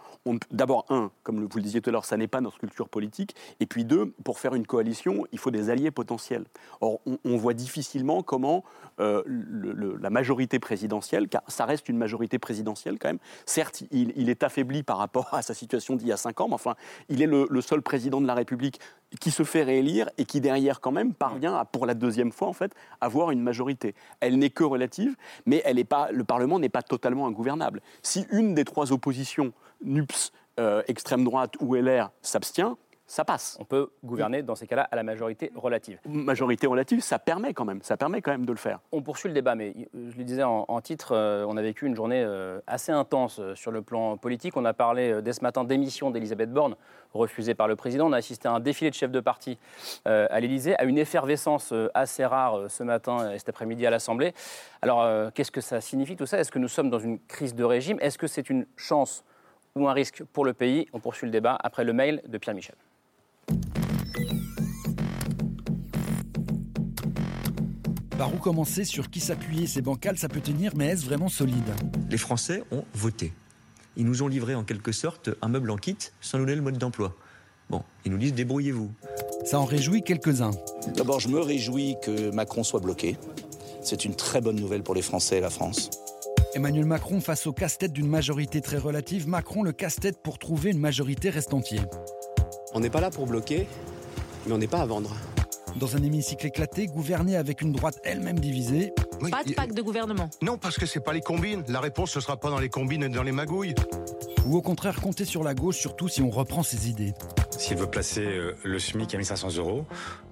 [0.52, 3.36] d'abord, un, comme vous le disiez tout à l'heure, ça n'est pas notre culture politique,
[3.60, 6.46] et puis deux, pour faire une coalition, il faut des alliés potentiels.
[6.82, 8.64] Or, on, voit difficilement comment
[9.00, 13.20] euh, la majorité présidentielle, car ça reste une majorité présidentielle quand même.
[13.46, 16.56] Certes, il, est affaibli par rapport à sa situation d'il y a cinq ans, mais
[16.56, 16.76] enfin,
[17.10, 18.80] il est le, seul président de la République
[19.20, 22.48] qui se fait réélire et qui derrière quand même parvient à, pour la deuxième fois
[22.48, 23.96] en fait, avoir une majorité.
[24.20, 25.16] Elle n'est que relative,
[25.46, 27.82] mais elle pas, le Parlement n'est pas totalement ingouvernable.
[28.02, 29.54] Si une des trois oppositions,
[29.84, 33.58] NUPS, euh, extrême droite ou LR, s'abstient, ça passe.
[33.60, 36.00] On peut gouverner dans ces cas-là à la majorité relative.
[36.06, 38.80] Majorité relative, ça permet quand même, ça permet quand même de le faire.
[38.92, 41.86] On poursuit le débat, mais euh, je le disais en, titre, euh, on a vécu
[41.86, 44.58] une journée euh, assez intense sur le plan politique.
[44.58, 46.76] On a parlé dès ce matin d'émission d'Elisabeth Borne,
[47.14, 48.08] refusée par le président.
[48.08, 49.58] On a assisté à un défilé de chefs de parti
[50.06, 54.34] à l'Élysée, à une effervescence assez rare ce matin et cet après-midi à l'Assemblée.
[54.82, 56.40] Alors, qu'est-ce que ça signifie tout ça?
[56.40, 57.98] Est-ce que nous sommes dans une crise de régime?
[58.02, 59.24] Est-ce que c'est une chance
[59.76, 60.88] ou un risque pour le pays?
[60.94, 62.76] On poursuit le débat après le mail de Pierre Michel.
[68.18, 71.70] Par où commencer, sur qui s'appuyer C'est bancal, ça peut tenir, mais est-ce vraiment solide?
[72.10, 73.34] Les Français ont voté.
[73.98, 76.62] Ils nous ont livré en quelque sorte un meuble en kit sans nous donner le
[76.62, 77.14] mode d'emploi.
[77.70, 78.90] Bon, ils nous disent débrouillez-vous.
[79.44, 80.52] Ça en réjouit quelques-uns.
[80.96, 83.18] D'abord, je me réjouis que Macron soit bloqué.
[83.82, 85.90] C'est une très bonne nouvelle pour les Français et la France.
[86.54, 90.80] Emmanuel Macron face au casse-tête d'une majorité très relative, Macron le casse-tête pour trouver une
[90.80, 91.82] majorité reste entier.
[92.74, 93.68] On n'est pas là pour bloquer,
[94.48, 95.14] mais on n'est pas à vendre.
[95.76, 98.94] Dans un hémicycle éclaté, gouverné avec une droite elle-même divisée.
[99.30, 100.30] pas de pacte de gouvernement.
[100.42, 101.64] Non, parce que c'est pas les combines.
[101.68, 103.76] La réponse, ce sera pas dans les combines et dans les magouilles.
[104.46, 107.14] Ou au contraire, compter sur la gauche, surtout si on reprend ses idées.
[107.58, 109.86] S'il veut placer euh, le SMIC à 1500 euros,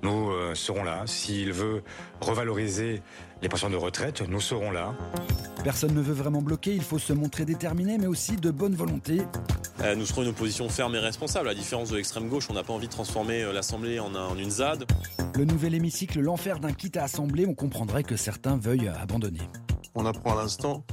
[0.04, 1.04] nous euh, serons là.
[1.08, 1.84] S'il veut
[2.22, 3.02] revaloriser
[3.42, 4.94] les pensions de retraite, nous serons là.
[5.64, 9.22] Personne ne veut vraiment bloquer, il faut se montrer déterminé, mais aussi de bonne volonté.
[9.82, 11.48] Euh, nous serons une opposition ferme et responsable.
[11.48, 14.38] À la différence de l'extrême gauche, on n'a pas envie de transformer l'Assemblée en, en,
[14.38, 14.86] une ZAD.
[15.36, 19.42] Le nouvel hémicycle, l'enfer d'un kit à Assemblée, on comprendrait que certains veuillent abandonner.
[19.96, 20.86] On apprend à l'instant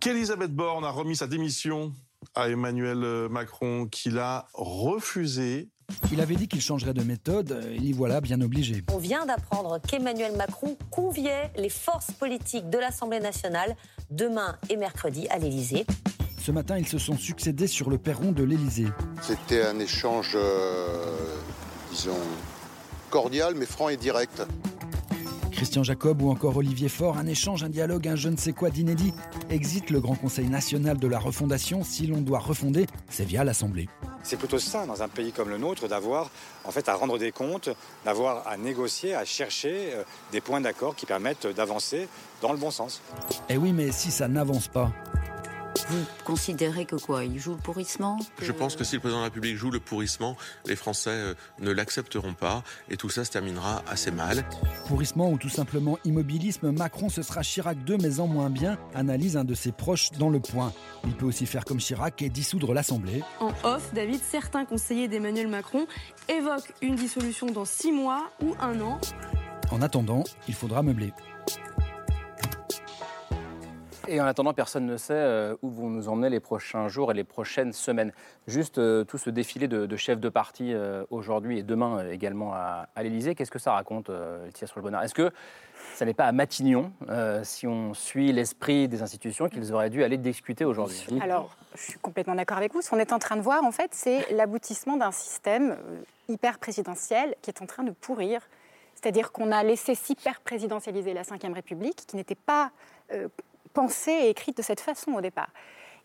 [0.00, 1.92] qu'Elisabeth Borne a remis sa démission
[2.34, 5.68] à Emmanuel Macron qu'il a refusé.
[6.12, 8.82] Il avait dit qu'il changerait de méthode, il y voilà bien obligé.
[8.92, 13.76] On vient d'apprendre qu'Emmanuel Macron conviait les forces politiques de l'Assemblée nationale
[14.10, 15.84] demain et mercredi à l'Élysée.
[16.44, 18.88] Ce matin, ils se sont succédés sur le perron de l'Élysée.
[19.22, 21.16] C'était un échange, euh,
[21.90, 22.18] disons,
[23.10, 24.42] cordial mais franc et direct.
[25.54, 28.70] Christian Jacob ou encore Olivier Faure, un échange, un dialogue, un je ne sais quoi
[28.70, 29.14] d'inédit.
[29.50, 31.84] Exit le Grand Conseil national de la refondation.
[31.84, 33.88] Si l'on doit refonder, c'est via l'Assemblée.
[34.22, 36.30] C'est plutôt ça, dans un pays comme le nôtre, d'avoir
[36.64, 37.68] en fait à rendre des comptes,
[38.04, 40.02] d'avoir à négocier, à chercher euh,
[40.32, 42.08] des points d'accord qui permettent d'avancer
[42.42, 43.00] dans le bon sens.
[43.48, 44.90] Eh oui, mais si ça n'avance pas,
[45.88, 49.22] vous considérez que quoi Il joue le pourrissement Je pense que si le président de
[49.22, 53.30] la République joue le pourrissement, les Français euh, ne l'accepteront pas et tout ça se
[53.30, 54.44] terminera assez mal.
[54.86, 59.36] Pourrissement ou tout simplement immobilisme, Macron ce sera Chirac 2 mais en moins bien, analyse
[59.36, 60.72] un de ses proches dans le point.
[61.04, 63.22] Il peut aussi faire comme Chirac et dissoudre l'Assemblée.
[63.40, 65.86] En off, David, certains conseillers d'Emmanuel Macron
[66.28, 69.00] évoquent une dissolution dans six mois ou un an.
[69.70, 71.12] En attendant, il faudra meubler.
[74.08, 77.14] Et en attendant, personne ne sait euh, où vont nous emmener les prochains jours et
[77.14, 78.12] les prochaines semaines.
[78.46, 82.88] Juste euh, tout ce défilé de, chefs de parti euh, aujourd'hui et demain également à,
[83.02, 85.30] l'Élysée, qu'est-ce que ça raconte, Laetitia Strolbonard Est-ce que
[85.94, 86.92] ça n'est pas à Matignon,
[87.42, 91.20] si on suit l'esprit des institutions, qu'ils auraient dû aller discuter aujourd'hui?
[91.20, 92.82] Alors, je suis complètement d'accord avec vous.
[92.82, 95.76] Ce qu'on est en train de voir, en fait, c'est l'aboutissement d'un système
[96.28, 98.40] hyper présidentiel qui est en train de pourrir.
[98.94, 102.70] C'est-à-dire qu'on a laissé hyper présidentialiser la Ve République, qui n'était pas
[103.74, 105.50] pensée et écrite de cette façon au départ.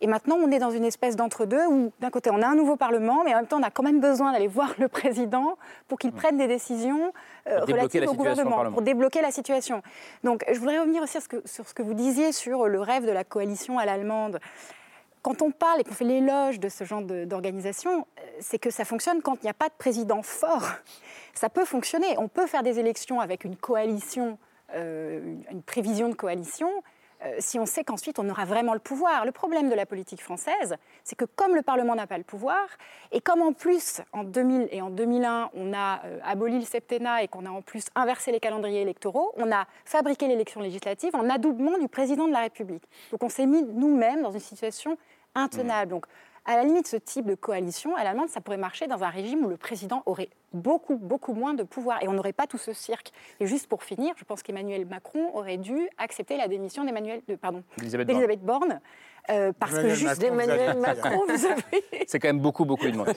[0.01, 2.77] Et maintenant, on est dans une espèce d'entre-deux où, d'un côté, on a un nouveau
[2.77, 5.57] Parlement, mais en même temps, on a quand même besoin d'aller voir le président
[5.87, 7.11] pour qu'il prenne des décisions
[7.47, 9.81] euh, relatives au gouvernement, pour débloquer la situation.
[10.23, 12.79] Donc, je voudrais revenir aussi sur ce, que, sur ce que vous disiez sur le
[12.79, 14.39] rêve de la coalition à l'allemande.
[15.21, 18.85] Quand on parle et qu'on fait l'éloge de ce genre d'organisation, euh, c'est que ça
[18.85, 20.69] fonctionne quand il n'y a pas de président fort.
[21.33, 22.17] Ça peut fonctionner.
[22.17, 24.37] On peut faire des élections avec une coalition,
[24.75, 26.69] euh, une prévision de coalition,
[27.23, 29.25] euh, si on sait qu'ensuite on aura vraiment le pouvoir.
[29.25, 32.65] Le problème de la politique française, c'est que comme le Parlement n'a pas le pouvoir,
[33.11, 37.23] et comme en plus en 2000 et en 2001 on a euh, aboli le septennat
[37.23, 41.29] et qu'on a en plus inversé les calendriers électoraux, on a fabriqué l'élection législative en
[41.29, 42.83] adoubement du président de la République.
[43.11, 44.97] Donc on s'est mis nous-mêmes dans une situation
[45.35, 45.91] intenable.
[45.91, 46.05] Donc
[46.49, 49.45] à la limite, ce type de coalition, à l'Allemagne, ça pourrait marcher dans un régime
[49.45, 52.73] où le président aurait beaucoup, beaucoup moins de pouvoir et on n'aurait pas tout ce
[52.73, 53.11] cirque.
[53.39, 57.35] Et juste pour finir, je pense qu'Emmanuel Macron aurait dû accepter la démission d'Emmanuel, de,
[57.35, 58.81] pardon, d'Elisabeth Borne.
[59.29, 61.37] Euh, parce que juste Emmanuel Macron, vous.
[62.07, 63.13] C'est quand même beaucoup, beaucoup demandé.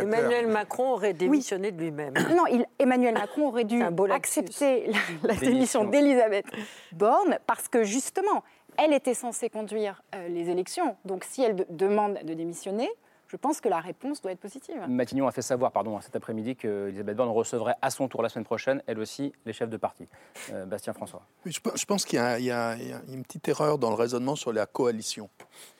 [0.00, 2.14] Emmanuel Macron aurait démissionné de lui-même.
[2.36, 6.46] Non, il, Emmanuel Macron aurait dû accepter la, la démission d'Elisabeth
[6.92, 8.44] Borne parce que justement,
[8.78, 10.96] elle était censée conduire euh, les élections.
[11.04, 12.88] Donc si elle demande de démissionner,
[13.30, 14.84] je pense que la réponse doit être positive.
[14.88, 18.44] Matignon a fait savoir pardon, cet après-midi qu'Elisabeth Borne recevrait à son tour la semaine
[18.44, 20.08] prochaine, elle aussi, les chefs de parti.
[20.52, 21.22] Euh, Bastien François.
[21.46, 22.76] je, pense qu'il y, a
[23.08, 25.30] une petite erreur dans le raisonnement sur la coalition.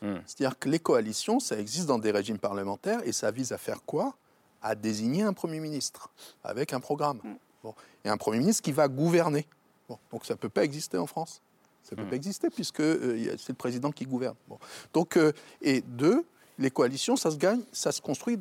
[0.01, 0.19] Hmm.
[0.27, 3.83] C'est-à-dire que les coalitions, ça existe dans des régimes parlementaires et ça vise à faire
[3.85, 4.15] quoi?
[4.63, 6.11] À désigner un Premier ministre
[6.45, 7.21] avec un programme.
[7.65, 7.75] Bon.
[8.05, 9.47] Et un Premier ministre qui va gouverner.
[9.89, 9.99] Bon.
[10.13, 11.43] Donc ça ne peut pas exister en France.
[11.83, 14.37] Ça ne peut pas exister puisque euh, c'est le président qui gouverne.
[14.49, 14.59] Bon.
[14.93, 16.25] Donc, euh, et deux,
[16.59, 18.39] les coalitions, ça se gagne, ça se construit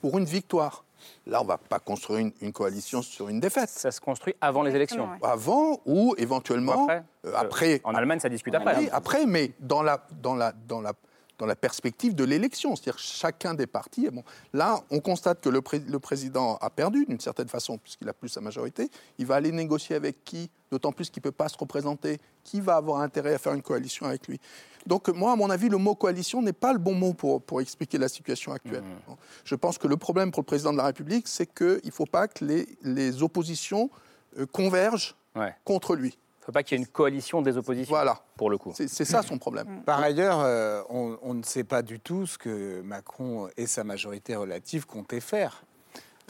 [0.00, 0.84] pour une victoire.
[1.26, 3.68] Là, on ne va pas construire une, une, coalition sur une défaite.
[3.68, 5.08] Ça se construit avant les élections.
[5.22, 7.04] Avant ou éventuellement après.
[7.26, 7.80] Euh, après.
[7.84, 8.76] En Allemagne, ça discute après.
[8.78, 10.92] Oui, après, mais dans la, dans la, dans la
[11.38, 12.76] dans la perspective de l'élection.
[12.76, 14.08] C'est-à-dire chacun des partis.
[14.10, 18.12] Bon, là, on constate que le, le président a perdu d'une certaine façon, puisqu'il a
[18.12, 18.90] plus sa majorité.
[19.18, 22.18] Il va aller négocier avec qui D'autant plus qu'il ne peut pas se représenter.
[22.42, 24.40] Qui va avoir intérêt à faire une coalition avec lui?
[24.84, 27.60] Donc, moi, à mon avis, le mot coalition n'est pas le bon mot pour, pour
[27.60, 28.82] expliquer la situation actuelle.
[28.82, 29.12] Mmh.
[29.44, 32.06] Je pense que le problème pour le président de la République, c'est qu'il ne faut
[32.06, 33.90] pas que les, les oppositions
[34.38, 35.54] euh, convergent ouais.
[35.64, 36.18] contre lui.
[36.46, 37.92] Il ne faut pas qu'il y ait une coalition des oppositions.
[37.92, 38.20] Voilà.
[38.36, 38.72] Pour le coup.
[38.76, 39.82] C'est ça son problème.
[39.84, 43.82] Par ailleurs, euh, on, on, ne sait pas du tout ce que Macron et sa
[43.82, 45.64] majorité relative comptaient faire.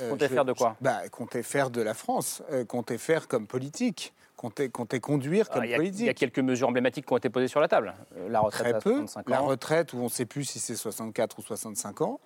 [0.00, 0.76] Euh, comptaient faire de quoi?
[0.80, 4.14] Bah, Comptaient faire de la France, euh, comptaient faire comme politique.
[4.36, 6.00] Comptait, comptait conduire comme Ah, il y a, politique.
[6.00, 7.94] Il y a quelques mesures emblématiques qui ont été posées sur la table.
[8.18, 8.90] Euh, la retraite Très à peu.
[8.98, 9.24] 65 ans.
[9.28, 12.20] La retraite, où on ne sait plus si c'est 64 ou 65 ans.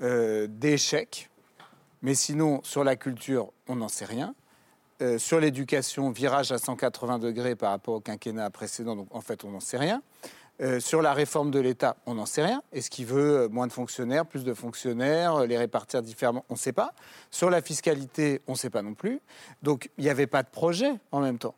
[0.00, 1.30] Euh, des chèques.
[2.02, 4.34] Mais sinon, sur la culture, on n'en sait rien.
[5.02, 9.44] Euh, sur l'éducation, virage à 180 degrés par rapport au quinquennat précédent, donc en fait,
[9.44, 10.00] on n'en sait rien.
[10.60, 12.62] Euh, sur la réforme de l'État, on n'en sait rien.
[12.72, 16.44] Est-ce qu'il veut euh, moins de fonctionnaires, plus de fonctionnaires, les répartir différemment?
[16.50, 16.92] On ne sait pas.
[17.32, 19.20] Sur la fiscalité, on ne sait pas non plus.
[19.62, 21.56] Donc il n'y avait pas de projet en même temps.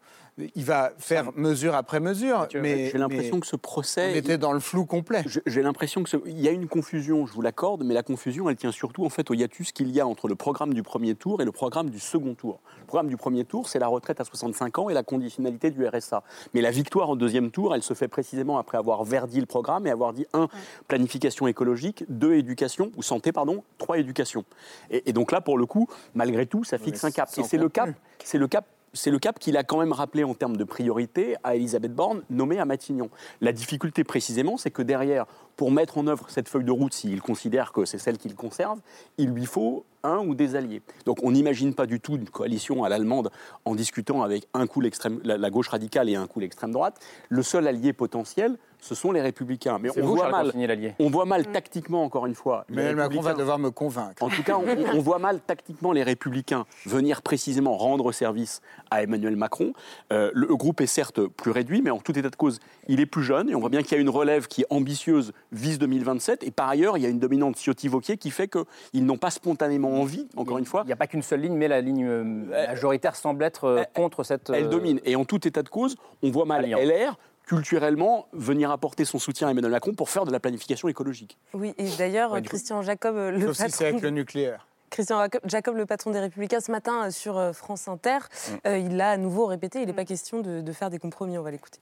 [0.56, 4.52] Il va faire mesure après mesure, mais j'ai l'impression que ce procès, on était dans
[4.52, 5.22] le flou complet.
[5.46, 8.50] J'ai l'impression que ce- il y a une confusion, je vous l'accorde, mais la confusion,
[8.50, 11.14] elle tient surtout en fait au hiatus qu'il y a entre le programme du premier
[11.14, 12.58] tour et le programme du second tour.
[12.80, 15.86] Le programme du premier tour, c'est la retraite à 65 ans et la conditionnalité du
[15.86, 16.24] RSA.
[16.52, 19.86] Mais la victoire au deuxième tour, elle se fait précisément après avoir verdi le programme
[19.86, 20.48] et avoir dit un
[20.88, 24.44] planification écologique, deux éducation ou santé pardon, trois éducation.
[24.90, 27.28] Et, et donc là, pour le coup, malgré tout, ça fixe un cap.
[27.28, 27.90] Et c'est le cap,
[28.24, 28.64] c'est le cap
[28.94, 32.22] c'est le cap qu'il a quand même rappelé en termes de priorité à Elisabeth Borne,
[32.30, 33.10] nommée à Matignon.
[33.40, 35.26] La difficulté précisément, c'est que derrière,
[35.56, 38.80] pour mettre en œuvre cette feuille de route, s'il considère que c'est celle qu'il conserve,
[39.18, 40.82] il lui faut un ou des alliés.
[41.06, 43.30] Donc on n'imagine pas du tout une coalition à l'allemande
[43.64, 47.00] en discutant avec un coup l'extrême- la, la gauche radicale et un coup l'extrême droite.
[47.28, 49.78] Le seul allié potentiel, ce sont les républicains.
[49.80, 53.20] Mais on vous, voit, Charles mal, on voit mal tactiquement, encore une fois, Emmanuel Macron
[53.22, 54.22] va devoir me convaincre.
[54.22, 59.02] en tout cas, on, on voit mal tactiquement les républicains venir précisément rendre service à
[59.02, 59.72] Emmanuel Macron.
[60.12, 63.06] Euh, le groupe est certes plus réduit, mais en tout état de cause, il est
[63.06, 65.78] plus jeune et on voit bien qu'il y a une relève qui est ambitieuse, vise
[65.78, 66.44] 2027.
[66.44, 69.93] Et par ailleurs, il y a une dominante Ciotti-Vauquier qui fait qu'ils n'ont pas spontanément
[69.94, 70.82] envie, encore une fois.
[70.84, 73.82] Il n'y a pas qu'une seule ligne, mais la ligne euh, majoritaire semble être euh,
[73.94, 74.50] contre cette.
[74.50, 75.00] Elle euh, domine.
[75.04, 76.80] Et en tout état de cause, on voit mal Alliance.
[76.82, 81.36] LR culturellement venir apporter son soutien à Emmanuel Macron pour faire de la planification écologique.
[81.52, 84.66] Oui, et d'ailleurs, Ouais, Christian Jacob, euh, le Sauf si c'est patron avec le nucléaire.
[84.94, 88.18] Christian Jacob, le patron des Républicains, ce matin euh, sur euh, France Inter,
[88.64, 91.36] euh, il l'a à nouveau répété, il n'est pas question de, de faire des compromis,
[91.36, 91.80] on va l'écouter.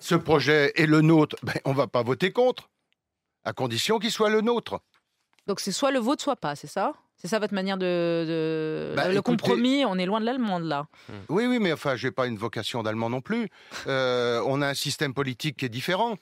[0.00, 2.68] ce projet est le nôtre, ben, on ne va pas voter contre,
[3.44, 4.80] à condition qu'il soit le nôtre.
[5.46, 6.92] Donc c'est soit le vôtre, soit pas, c'est ça?
[7.16, 7.84] C'est ça votre manière de...
[8.28, 10.86] de- Bah, le écoutez- compromis, on est loin de l'allemande là.
[11.28, 13.48] Oui, oui, mais enfin, je n'ai pas une vocation d'allemand non plus.
[13.86, 16.16] Euh, on a un système politique qui est différent.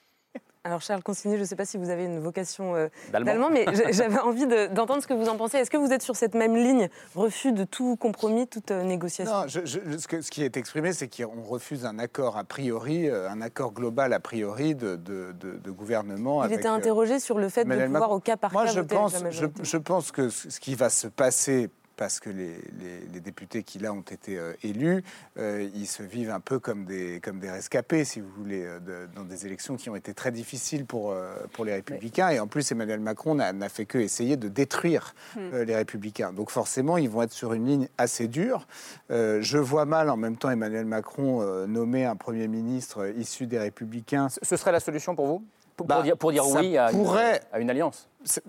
[0.65, 3.25] Alors Charles Consigny, je ne sais pas si vous avez une vocation euh, D'allemand.
[3.33, 5.57] d'allemand, mais j'a- j'avais envie de- d'entendre ce que vous en pensez.
[5.57, 9.31] Est-ce que vous êtes sur cette même ligne, refus de tout compromis, toute euh, négociation?
[9.31, 12.43] Non, je- je- ce, que- ce qui est exprimé, c'est qu'on refuse un accord a
[12.43, 16.41] priori, euh, un accord global a priori de, de- de- de gouvernement.
[16.41, 18.15] Il avec, était interrogé sur le fait de pouvoir Macron.
[18.15, 21.05] au cas par Moi, cas je pense, la je, pense que ce qui va se
[21.07, 25.03] passer, parce que les, les- les députés qui là ont été euh, élus,
[25.37, 28.79] euh, ils se vivent un peu comme des, comme des rescapés, si vous voulez, euh,
[28.79, 32.29] de- dans des élections qui ont été très difficiles pour, euh, pour les Républicains.
[32.29, 35.39] Et en plus, Emmanuel Macron n'a fait que essayer de détruire Hmm.
[35.53, 36.33] euh, les Républicains.
[36.33, 38.67] Donc forcément, ils vont être sur une ligne assez dure.
[39.11, 43.11] Euh, je vois mal en même temps Emmanuel Macron euh, nommer un Premier ministre euh,
[43.13, 44.27] issu des Républicains.
[44.41, 45.43] Ce serait la solution pour vous?
[45.75, 48.07] Pour, pour Bah, dire, pour dire oui à une, pourrait- à une alliance?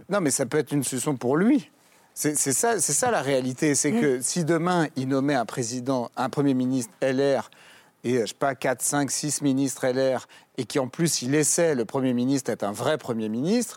[0.09, 1.71] Non, mais ça peut être une solution pour lui.
[2.19, 3.75] C'est ça, ça la réalité.
[3.75, 7.51] C'est que si demain il nommait un président, un premier ministre LR
[8.05, 11.33] et euh, je sais pas 4, 5, 6 ministres LR et qui en plus il
[11.33, 13.77] laissait le premier ministre être un vrai premier ministre,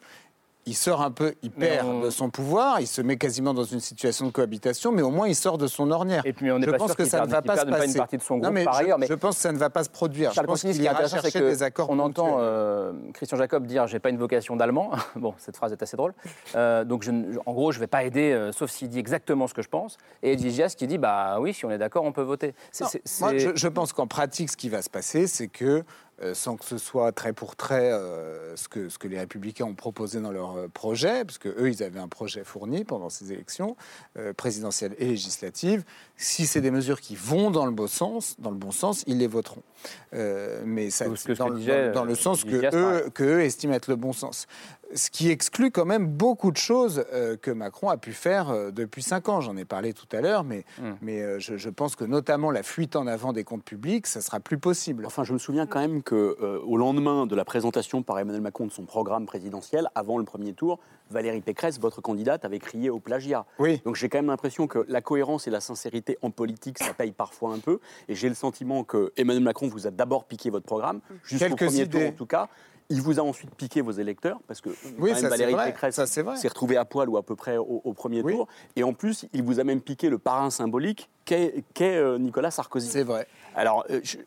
[0.65, 3.53] il sort un peu, il Mais perd on- de son pouvoir, il se met quasiment
[3.53, 6.21] dans une situation de cohabitation, mais au moins il sort de son ornière.
[6.25, 7.61] Et puis on n'est pas pense sûr que qu'il ça ne va qu'il pas se
[7.61, 7.91] perde pas passer.
[7.91, 9.51] une partie de son Non, groupe mais par je, ailleurs, mais- je pense que ça
[9.51, 10.31] ne va pas se produire.
[10.33, 11.99] Charles je pense Consigny, ce qu'il qui est ira intéressant, c'est chercher des accords qu'on
[11.99, 14.91] entend euh, Christian Jacob dire j'ai pas une vocation d'allemand.
[15.15, 16.13] bon, cette phrase est assez drôle.
[16.55, 17.11] Euh, donc, je
[17.45, 19.97] en gros, je vais pas aider, euh, sauf s'il dit exactement ce que je pense.
[20.21, 22.53] Et Eddy Gias qui dit bah oui, si on est d'accord, on peut voter.
[22.79, 22.87] Non,
[23.21, 25.83] moi, je pense qu'en pratique, ce qui va se passer, c'est que
[26.21, 29.65] euh, sans que ce soit trait pour trait euh, ce, que, ce que les républicains
[29.65, 33.09] ont proposé dans leur euh, projet, parce que eux, ils avaient un projet fourni pendant
[33.09, 33.75] ces élections
[34.37, 35.83] présidentielles et législatives.
[36.15, 39.17] Si c'est des mesures qui vont dans le bon sens, dans le bon sens, ils
[39.17, 39.63] les voteront.
[40.65, 41.05] mais ça,
[41.37, 44.13] dans, disait, dans- dans le euh, sens que eux, que eux estiment être le bon
[44.13, 44.47] sens.
[44.95, 48.71] Ce qui exclut quand même beaucoup de choses euh, que Macron a pu faire euh,
[48.71, 49.39] depuis cinq ans.
[49.39, 50.65] J'en ai parlé tout à l'heure, mais,
[51.01, 54.19] mais euh, je, je pense que notamment la fuite en avant des comptes publics, ça
[54.19, 55.05] sera plus possible.
[55.05, 58.41] Enfin, je me souviens quand même que euh, au lendemain de la présentation par Emmanuel
[58.41, 60.79] Macron de son programme présidentiel, avant le premier tour,
[61.11, 63.45] Valérie Pécresse, votre candidate, avait crié au plagiat.
[63.59, 63.81] Oui.
[63.85, 67.11] Donc j'ai quand même l'impression que la cohérence et la sincérité en politique, ça paye
[67.11, 67.79] parfois un peu.
[68.07, 71.65] Et j'ai le sentiment que Emmanuel Macron vous a d'abord piqué votre programme, jusqu'au Quelques
[71.65, 71.99] premier idées.
[71.99, 72.49] tour en tout cas.
[72.91, 75.65] Il vous a ensuite piqué vos électeurs, parce que Oui, ça, Valérie vrai.
[75.67, 76.37] Pécresse Ça, c'est vrai.
[76.37, 78.47] s'est retrouvée à poil ou à peu près au, au premier tour.
[78.75, 82.89] Et en plus, il vous a même piqué le parrain symbolique qu'est euh, Nicolas Sarkozy.
[82.89, 83.27] C'est vrai.
[83.55, 84.17] Alors, euh, je-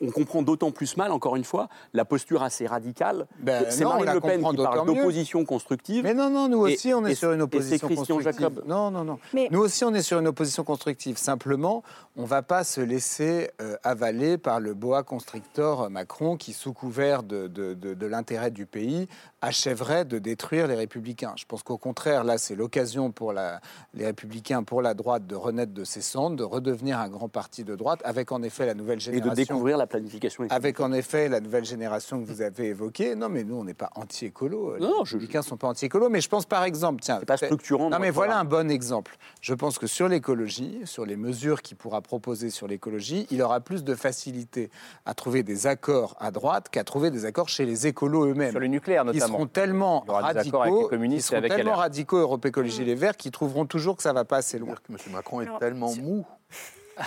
[0.00, 3.28] on comprend d'autant plus mal, encore une fois, la posture assez radicale.
[3.38, 6.02] Ben c'est Marine Le Pen qui parle d'opposition constructive.
[6.02, 8.40] Mais non, non, nous Et- aussi, on est et- sur une opposition Christian constructive.
[8.42, 8.64] Jacob.
[8.66, 9.20] Non, non, non.
[9.32, 11.16] Mais- Nous aussi, on est sur une opposition constructive.
[11.16, 11.84] Simplement,
[12.16, 16.72] on ne va pas se laisser euh, avaler par le boa constrictor Macron qui, sous
[16.72, 19.08] couvert de, de- de- de l'intérêt du pays,
[19.40, 21.32] achèverait de détruire les républicains.
[21.36, 23.60] Je pense qu'au contraire, là, c'est l'occasion pour la-
[23.94, 27.64] les républicains, pour la droite, de renaître de ses cendres, de redevenir un grand parti
[27.64, 29.30] de droite, avec en effet la nouvelle Et génération.
[29.30, 30.52] de découvrir la planification économique.
[30.64, 33.14] Avec en effet la nouvelle génération que vous avez évoquée.
[33.14, 34.76] Non, mais nous, on n'est pas anti-écolo.
[34.76, 36.08] Les Non, républicains ne sont pas anti-écolo.
[36.08, 37.20] Mais je pense par exemple, tiens.
[37.20, 39.16] pas structurant Non, mais voilà un bon exemple.
[39.40, 43.60] Je pense que sur l'écologie, sur les mesures qu'il pourra proposer sur l'écologie, il aura
[43.60, 44.70] plus de facilité
[45.06, 48.50] à trouver des accords à droite qu'à trouver des accords chez les écolos eux-mêmes.
[48.50, 49.27] Sur le nucléaire, notamment.
[49.28, 51.78] Seront tellement radicaux, ils seront avec tellement LR.
[51.78, 54.74] radicaux Europe Écologie Les Verts qu'ils trouveront toujours que ça va pas assez loin.
[54.74, 54.98] que M.
[55.12, 56.24] Macron est tellement mou.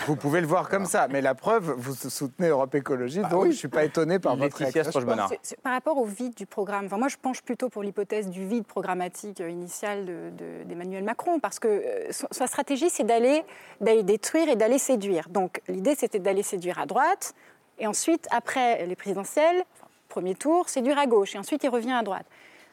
[0.07, 3.43] Vous pouvez le voir comme ça, mais la preuve, vous soutenez Europe Écologie, Bah donc
[3.43, 5.01] je ne suis pas étonné par votre réaction.
[5.63, 8.65] Par rapport au vide du programme, enfin, moi je penche plutôt pour l'hypothèse du vide
[8.65, 13.43] programmatique euh, initial de- de- d'Emmanuel Macron, parce que euh, sa stratégie c'est d'aller
[13.81, 15.27] d'aller détruire et d'aller séduire.
[15.27, 17.33] Donc l'idée c'était d'aller séduire à droite,
[17.77, 19.61] et ensuite après les présidentielles,
[20.11, 22.25] premier tour, séduire à gauche, et ensuite il revient à droite.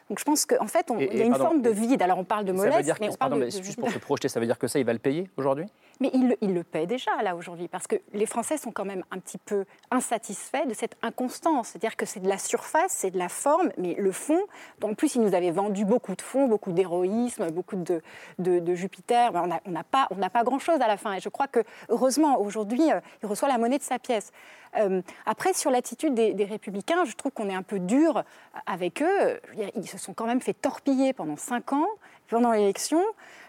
[0.09, 2.01] Donc je pense qu'en fait on- Et- il y a une pardon, forme de vide.
[2.01, 3.99] Alors on parle de mollesse, mais on parle pardon, de, mais de- juste pour se
[3.99, 5.65] projeter, ça veut dire que ça, il va le payer aujourd'hui?
[6.01, 8.85] Mais il, le- il le paie déjà, là, aujourd'hui, parce que les Français sont quand
[8.85, 11.67] même un petit peu insatisfaits de cette inconstance.
[11.69, 14.39] C'est-à-dire que c'est de la surface, c'est de la forme, mais le fond,
[14.81, 18.01] en plus, il nous avait vendu beaucoup de fonds, beaucoup d'héroïsme, beaucoup de,
[18.39, 19.31] de- de Jupiter.
[19.35, 21.13] On n'a on pas grand-chose à la fin.
[21.13, 21.59] Et je crois que,
[21.89, 24.31] heureusement, aujourd'hui, euh, il reçoit la monnaie de sa pièce.
[24.77, 28.23] Euh, après, sur l'attitude des, des Républicains, je trouve qu'on est un peu dur
[28.65, 29.39] avec eux.
[29.75, 31.87] Ils se sont quand même fait torpiller pendant cinq ans,
[32.29, 33.01] pendant l'élection.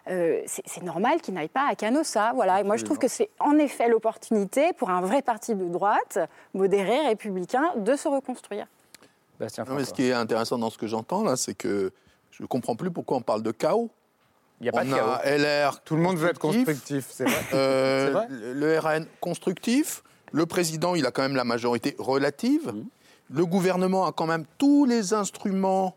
[0.08, 2.32] Euh, c'est normal qu'ils n'aillent pas à Canossa.
[2.34, 2.60] Voilà.
[2.60, 6.18] Et moi, je trouve que c'est en effet l'opportunité pour un vrai parti de droite,
[6.54, 8.66] modéré, républicain, de se reconstruire.
[9.38, 11.92] Bastien Non, mais ce qui est intéressant dans ce que j'entends là, c'est que
[12.30, 13.90] je ne comprends plus pourquoi on parle de chaos.
[14.60, 15.10] Il n'y a pas on de chaos.
[15.22, 15.80] a LR.
[15.82, 17.34] Tout le monde veut être constructif, c'est vrai.
[17.54, 20.02] Euh, C'est vrai le RN constructif.
[20.32, 22.72] Le président, il a quand même la majorité relative.
[23.30, 25.96] Le gouvernement a quand même tous les instruments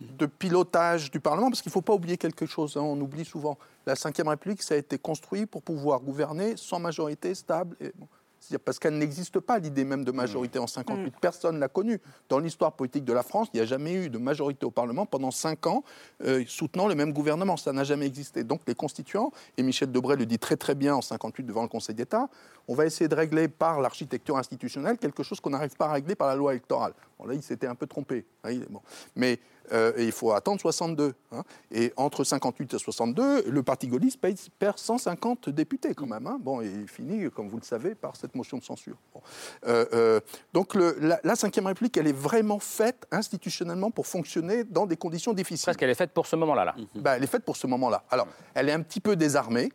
[0.00, 3.24] de pilotage du Parlement, parce qu'il ne faut pas oublier quelque chose, hein, on oublie
[3.24, 3.56] souvent.
[3.86, 7.76] La Ve République, ça a été construit pour pouvoir gouverner sans majorité stable.
[7.80, 8.06] Et, bon,
[8.46, 11.14] c'est-à-dire parce qu'elle n'existe pas, l'idée même de majorité en 58.
[11.20, 12.00] Personne l'a connue.
[12.28, 15.06] Dans l'histoire politique de la France, il n'y a jamais eu de majorité au Parlement
[15.06, 15.82] pendant cinq ans
[16.22, 17.56] euh, soutenant le même gouvernement.
[17.56, 18.44] Ça n'a jamais existé.
[18.44, 21.68] Donc les constituants, et Michel Debré le dit très très bien en 58 devant le
[21.68, 22.28] Conseil d'État,
[22.68, 26.14] on va essayer de régler par l'architecture institutionnelle quelque chose qu'on n'arrive pas à régler
[26.14, 26.92] par la loi électorale.
[27.18, 28.24] Bon, là, il s'était un peu trompé.
[28.44, 28.80] hein, bon.
[29.14, 29.38] Mais
[29.72, 31.14] euh, il faut attendre 62.
[31.32, 31.42] hein.
[31.72, 34.20] Et entre 58 et 62, le Parti gaulliste
[34.58, 36.26] perd 150 députés quand même.
[36.26, 36.38] hein.
[36.40, 38.96] Bon, et il finit, comme vous le savez, par cette motion de censure.
[39.14, 39.20] Bon.
[39.66, 40.20] Euh, euh,
[40.52, 44.96] donc le- la, la Ve République, elle est vraiment faite institutionnellement pour fonctionner dans des
[44.96, 45.64] conditions difficiles.
[45.66, 46.64] Presque, elle est faite pour ce moment-là.
[46.64, 46.74] Là.
[46.96, 48.04] Bah, elle est faite pour ce moment-là.
[48.10, 49.72] Alors, elle est un petit peu désarmée.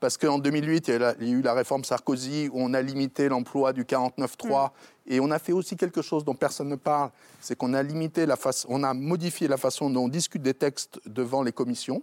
[0.00, 3.74] Parce qu'en 2008, il y, a eu la réforme Sarkozy où on a limité l'emploi
[3.74, 4.70] du 49.3
[5.06, 8.24] et on a fait aussi quelque chose dont personne ne parle, c'est qu'on a limité
[8.24, 8.36] la
[8.68, 12.02] on a modifié la façon dont on discute des textes devant les commissions.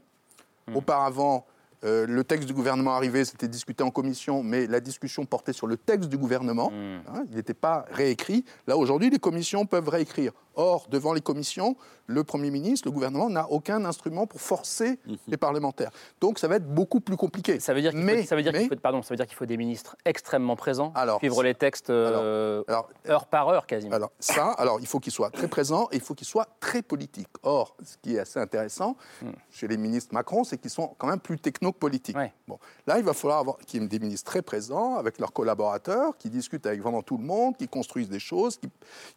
[0.76, 1.45] Auparavant,
[1.84, 5.66] euh, le texte du gouvernement arrivait, c'était discuté en commission, mais la discussion portait sur
[5.66, 6.72] le texte du gouvernement.
[6.74, 8.43] Hein, il n'était pas réécrit.
[8.68, 10.34] Là, aujourd'hui, les commissions peuvent réécrire.
[10.60, 11.76] Or, devant les commissions,
[12.08, 15.18] le Premier ministre, le gouvernement n'a aucun instrument pour forcer Mhm.
[15.28, 15.91] les parlementaires.
[16.20, 17.60] Donc ça va être beaucoup plus compliqué.
[17.60, 19.18] Ça veut dire qu'il Mais- faut, ça veut dire qu'il mais- faut- pardon, ça veut
[19.18, 22.64] dire qu'il faut des ministres extrêmement présents, Alors, suivre les textes euh,
[23.08, 23.93] heure par heure quasiment.
[23.95, 26.82] Alors ça, alors il faut qu'il soit très présent et il faut qu'il soit très
[26.82, 27.28] politique.
[27.43, 29.32] Or, ce qui est assez intéressant Hmm.
[29.51, 32.18] chez les ministres Macron, c'est qu'ils sont quand même plus techno que politiques.
[32.47, 35.34] Bon, là, il va falloir avoir qu'il y ait des ministres très présents avec leurs
[35.34, 38.70] collaborateurs, qui discutent avec vraiment tout le monde, qui construisent des choses, qui,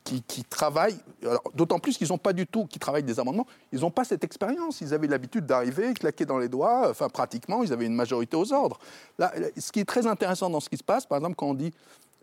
[0.04, 0.98] qui, qui travaillent.
[1.54, 4.24] D'autant plus qu'ils n'ont pas du tout, qui travaillent des amendements, ils n'ont pas cette
[4.24, 4.80] expérience.
[4.80, 6.88] Ils avaient l'habitude d'arriver, claquer dans les doigts.
[6.90, 8.78] Enfin, pratiquement, ils avaient une majorité aux ordres.
[9.18, 11.54] Là, ce qui est très intéressant dans ce qui se passe, par exemple, quand on
[11.54, 11.72] dit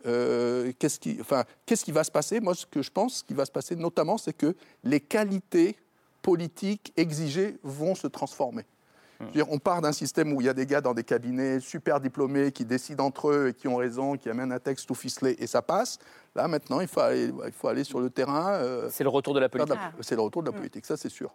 [0.06, 2.40] euh, qu'est-ce qui, enfin, qu'est-ce qui va se passer?
[2.40, 5.76] Moi, ce que je pense, ce qui va se passer notamment, c'est que les qualités
[6.22, 8.66] politiques exigées vont se transformer.
[9.34, 12.00] Dire, on part d'un système où il y a des gars dans des cabinets super
[12.00, 15.36] diplômés qui décident entre eux et qui ont raison, qui amènent un texte tout ficelé
[15.40, 15.98] et ça passe.
[16.38, 18.54] Là, maintenant, il faut aller, il faut aller sur le terrain.
[18.54, 19.76] euh, c'est le retour de la politique.
[20.02, 21.32] C'est le retour de la politique, ça c'est sûr.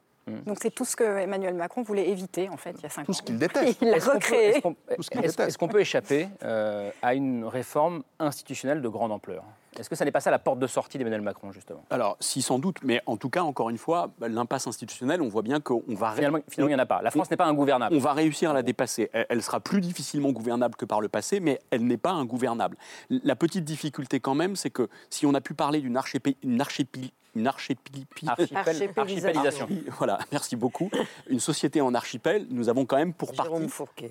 [0.46, 3.02] Donc c'est tout ce que Emmanuel Macron voulait éviter en fait il y a cinq
[3.02, 3.06] ans.
[3.06, 3.78] Tout ce qu'il déteste.
[3.82, 4.48] Il l'a Est-ce qu'on peut- recréé.
[4.50, 5.48] Est-ce qu'on Tout ce qu'il est-ce- déteste.
[5.48, 9.42] est-ce qu'on peut échapper euh, à une réforme institutionnelle de grande ampleur?
[9.78, 11.82] Est-ce que ça n'est pas ça la porte de sortie d'Emmanuel Macron, justement?
[11.88, 15.28] Alors, si sans doute, mais en tout cas, encore une fois, bah, l'impasse institutionnelle, on
[15.30, 16.12] voit bien qu'on va...
[16.12, 17.00] Finalement, finalement, il n'y en a pas.
[17.00, 17.96] La France n'est pas ingouvernable.
[17.96, 19.08] On va réussir à la dépasser.
[19.14, 22.76] Elle, elle sera plus difficilement gouvernable que par le passé, mais elle n'est pas ingouvernable.
[23.08, 26.36] La petite difficulté quand même, c'est que si on a pu parler d'une archipé-
[28.28, 28.76] Archipel-
[29.32, 29.66] archipélisation.
[29.98, 30.90] Voilà, merci beaucoup.
[31.28, 33.52] Une société en archipel, nous avons quand même pour partie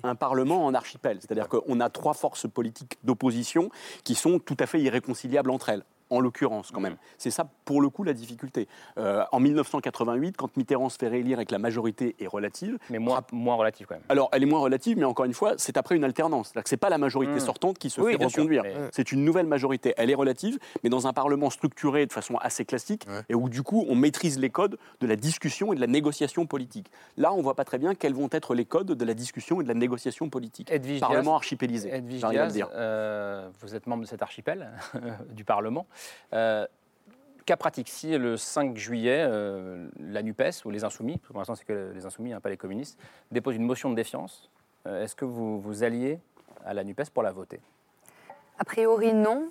[0.02, 1.18] un parlement en archipel.
[1.20, 3.70] C'est-à-dire qu'on a trois forces politiques d'opposition
[4.02, 5.84] qui sont tout à fait irréconciliables entre elles.
[6.12, 6.96] En l'occurrence, quand même.
[7.16, 8.68] C'est ça, pour le coup, la difficulté.
[8.98, 12.78] Euh, en 1988, quand Mitterrand se fait réélire et que la majorité est relative.
[12.90, 14.04] Mais moins, moins relative, quand même.
[14.10, 16.48] Alors, elle est moins relative, mais encore une fois, c'est après une alternance.
[16.48, 17.40] C'est-à-dire que ce n'est pas la majorité Mmh.
[17.40, 18.62] sortante qui se Oui, fait reconduire.
[18.62, 19.94] mais- C'est une nouvelle majorité.
[19.96, 23.62] Elle est relative, mais dans un Parlement structuré de façon assez classique, et où du
[23.62, 26.90] coup, on maîtrise les codes de la discussion et de la négociation politique.
[27.16, 29.60] Là, on ne voit pas très bien quels vont être les codes de la discussion
[29.60, 30.70] et de la négociation politique.
[30.70, 31.94] Edwige Parlement Diaz- archipélisé.
[31.94, 32.68] Edwige Diaz, dire.
[32.74, 34.70] euh, vous êtes membre de cet archipel
[35.30, 35.86] du Parlement.
[36.32, 36.66] Euh,
[37.44, 41.64] cas pratique, si le 5 juillet, euh, la NUPES ou les Insoumis, pour l'instant c'est
[41.64, 42.98] que les Insoumis, hein, pas les communistes,
[43.30, 44.50] déposent une motion de défiance,
[44.86, 46.18] euh, est-ce que vous vous alliez
[46.64, 47.60] à la NUPES pour la voter?
[48.58, 49.48] A priori, non,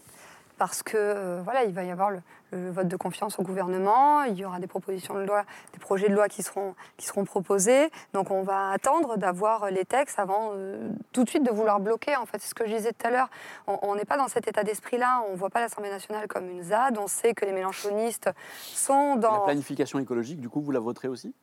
[0.57, 2.21] parce que euh, voilà, il va y avoir le,
[2.51, 5.43] le vote de confiance au gouvernement, il y aura des propositions de loi,
[5.73, 7.89] des projets de loi qui seront, qui seront proposés.
[8.13, 12.15] Donc on va attendre d'avoir les textes avant euh, tout de suite de vouloir bloquer.
[12.17, 13.29] En fait, c'est ce que je disais tout à l'heure.
[13.67, 15.23] On- n'est pas dans cet état d'esprit-là.
[15.29, 16.97] On ne voit pas l'Assemblée nationale comme une ZAD.
[16.97, 18.29] On sait que les mélanchonistes
[18.61, 19.39] sont La dans.
[19.41, 21.33] planification écologique, du coup, vous la voterez aussi?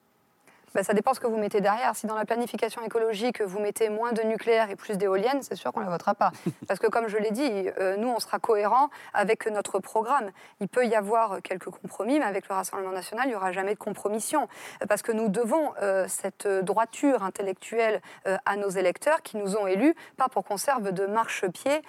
[0.74, 1.96] Ben, ça dépend ce que vous mettez derrière.
[1.96, 5.72] Si dans la planification écologique, vous mettez moins de nucléaire et plus d'éoliennes, c'est sûr
[5.72, 6.32] qu'on ne la votera pas.
[6.68, 10.30] Parce que comme je l'ai dit, euh, nous, on sera cohérent avec notre programme.
[10.60, 13.74] Il peut y avoir quelques compromis, mais avec le Rassemblement national, il n'y aura jamais
[13.74, 14.48] de compromission.
[14.88, 19.66] Parce que nous devons euh, cette droiture intellectuelle euh, à nos électeurs qui nous ont
[19.66, 21.82] élus, pas pour qu'on serve de marchepied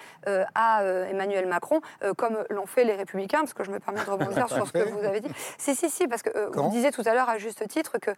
[0.54, 1.80] à Emmanuel Macron,
[2.16, 4.88] comme l'ont fait les Républicains, parce que je me permets de rebondir sur ce que
[4.88, 5.30] vous avez dit.
[5.58, 8.10] Si, si, si, parce que vous disiez tout à l'heure à juste titre que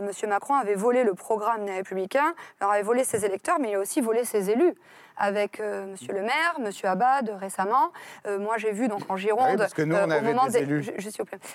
[0.00, 0.28] M.
[0.28, 3.80] Macron avait volé le programme des Républicains, leur avait volé ses électeurs, mais il a
[3.80, 4.74] aussi volé ses élus.
[5.22, 5.96] Avec euh, M.
[6.08, 6.70] le maire, M.
[6.84, 7.92] Abad récemment.
[8.26, 9.48] Euh, moi, j'ai vu donc en Gironde.
[9.50, 10.90] Oui, parce que nous, euh, on au avait moment des élus.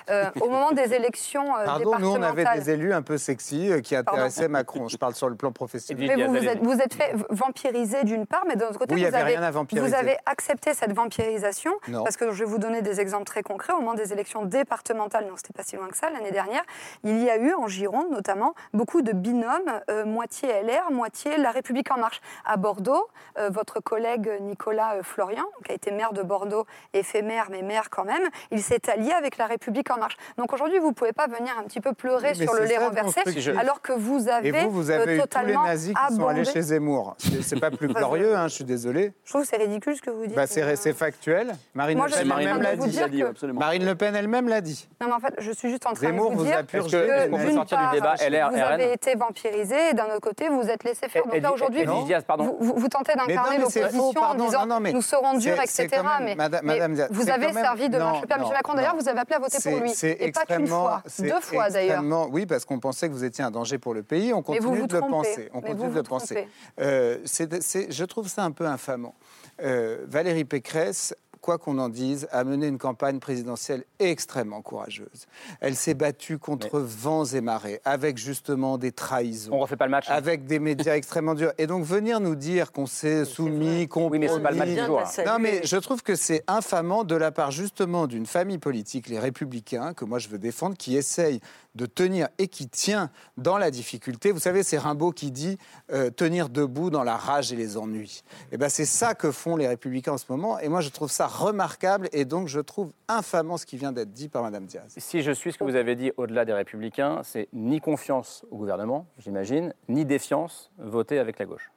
[0.09, 3.71] Euh, au moment des élections euh, Pardon, nous on avait des élus un peu sexy
[3.71, 4.11] euh, qui Pardon.
[4.11, 4.87] intéressaient Macron.
[4.87, 6.13] Je parle sur le plan professionnel.
[6.15, 9.01] Mais vous vous êtes, vous êtes fait vampiriser d'une part, mais d'un autre côté, Oui,
[9.01, 9.87] vous, avait avez, rien à vampiriser.
[9.87, 11.71] vous avez accepté cette vampirisation.
[11.87, 12.03] Non.
[12.03, 13.73] Parce que je vais vous donner des exemples très concrets.
[13.73, 16.63] Au moment des élections départementales, non, c'était pas si loin que ça, l'année dernière,
[17.03, 21.51] il y a eu en Gironde notamment beaucoup de binômes, euh, moitié LR, moitié La
[21.51, 22.21] République En Marche.
[22.45, 23.07] À Bordeaux,
[23.37, 27.89] euh, votre collègue Nicolas euh, Florian, qui a été maire de Bordeaux, éphémère, mais maire
[27.89, 30.17] quand même, il s'est allié avec La République En Marche.
[30.37, 32.77] Donc aujourd'hui, vous ne pouvez pas venir un petit peu pleurer Mais sur le lait
[32.77, 33.21] renversé,
[33.57, 36.15] alors que vous avez, Et vous, vous euh, avez eu tous les totalement nazis qui
[36.15, 37.15] sont allés abondé- chez Zemmour.
[37.41, 39.13] C'est pas plus glorieux, hein, je suis désolé.
[39.23, 40.35] Je trouve que c'est ridicule ce que vous dites.
[40.35, 41.53] Bah, c'est c'est factuel.
[41.73, 42.97] Marine Moi, Le Pen elle-même l'a dit.
[42.97, 44.87] que- Marine Le Pen elle-même l'a dit.
[45.01, 46.63] Non, mais en fait, je suis juste en train Zemmour de vous vous dire a
[46.63, 47.45] que, nazis.
[47.45, 48.61] d'une sortir du part, débat LR, vous RN.
[48.63, 51.23] avez été vampirisé et d'un autre côté, vous êtes laissé faire.
[51.25, 53.34] Donc là, aujourd'hui, vous, tentez d'incarner
[53.69, 55.87] c'est l'opposition en disant non, non, mais nous serons durs, etc.
[55.91, 58.35] même- mais, Madame- mais Madame vous avez même- servi de non, marche-pied.
[58.37, 58.51] non, M.
[58.53, 59.91] Macron, d'ailleurs, vous avez appelé à voter pour lui.
[60.03, 62.03] Et pas qu'une fois, deux fois d'ailleurs.
[62.31, 64.33] Oui, parce qu'on pensait que vous étiez un danger pour le pays.
[64.33, 65.49] On continue de le penser.
[65.53, 66.47] On Mais continue de le penser.
[66.79, 69.15] Euh, je trouve ça un peu infamant.
[69.61, 71.15] Euh, Valérie Pécresse
[71.45, 75.27] quoi qu'on en dise, a mené une campagne présidentielle extrêmement courageuse.
[75.61, 79.53] Elle s'est battue contre vents et marées, avec justement des trahisons.
[79.53, 80.09] On refait pas le match.
[80.09, 80.15] hein.
[80.15, 81.53] Avec des médias extrêmement durs.
[81.59, 84.69] Et donc venir nous dire qu'on s'est soumis, qu'on Oui, mais c'est pas le match
[84.69, 85.03] du jour.
[85.23, 89.19] Non, mais je trouve que c'est infamant de la part justement d'une famille politique, les
[89.19, 91.41] Républicains, que moi je veux défendre, qui essaye
[91.75, 94.31] de tenir et qui tient dans la difficulté.
[94.31, 95.59] Vous savez, c'est Rimbaud qui dit
[95.91, 98.23] euh, tenir debout dans la rage et les ennuis.
[98.51, 100.57] Et ben c'est ça que font les Républicains en ce moment.
[100.59, 104.11] Et moi je trouve ça remarquable et donc je trouve infamant ce qui vient d'être
[104.11, 104.93] dit par Madame Diaz.
[104.97, 108.57] Si je suis ce que vous avez dit au-delà des Républicains, c'est ni confiance au
[108.57, 111.71] gouvernement, j'imagine, ni défiance votée avec la gauche.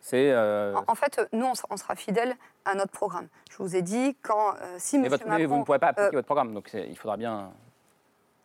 [0.00, 0.32] C'est.
[0.32, 2.34] euh, En, fait, nous, on sera, fidèles
[2.64, 3.28] à notre programme.
[3.50, 5.10] Je vous ai dit, quand, euh, si mais, M.
[5.12, 5.48] votre- mais Macron...
[5.48, 7.52] vous ne pourrez pas appliquer euh, votre programme, donc il faudra bien.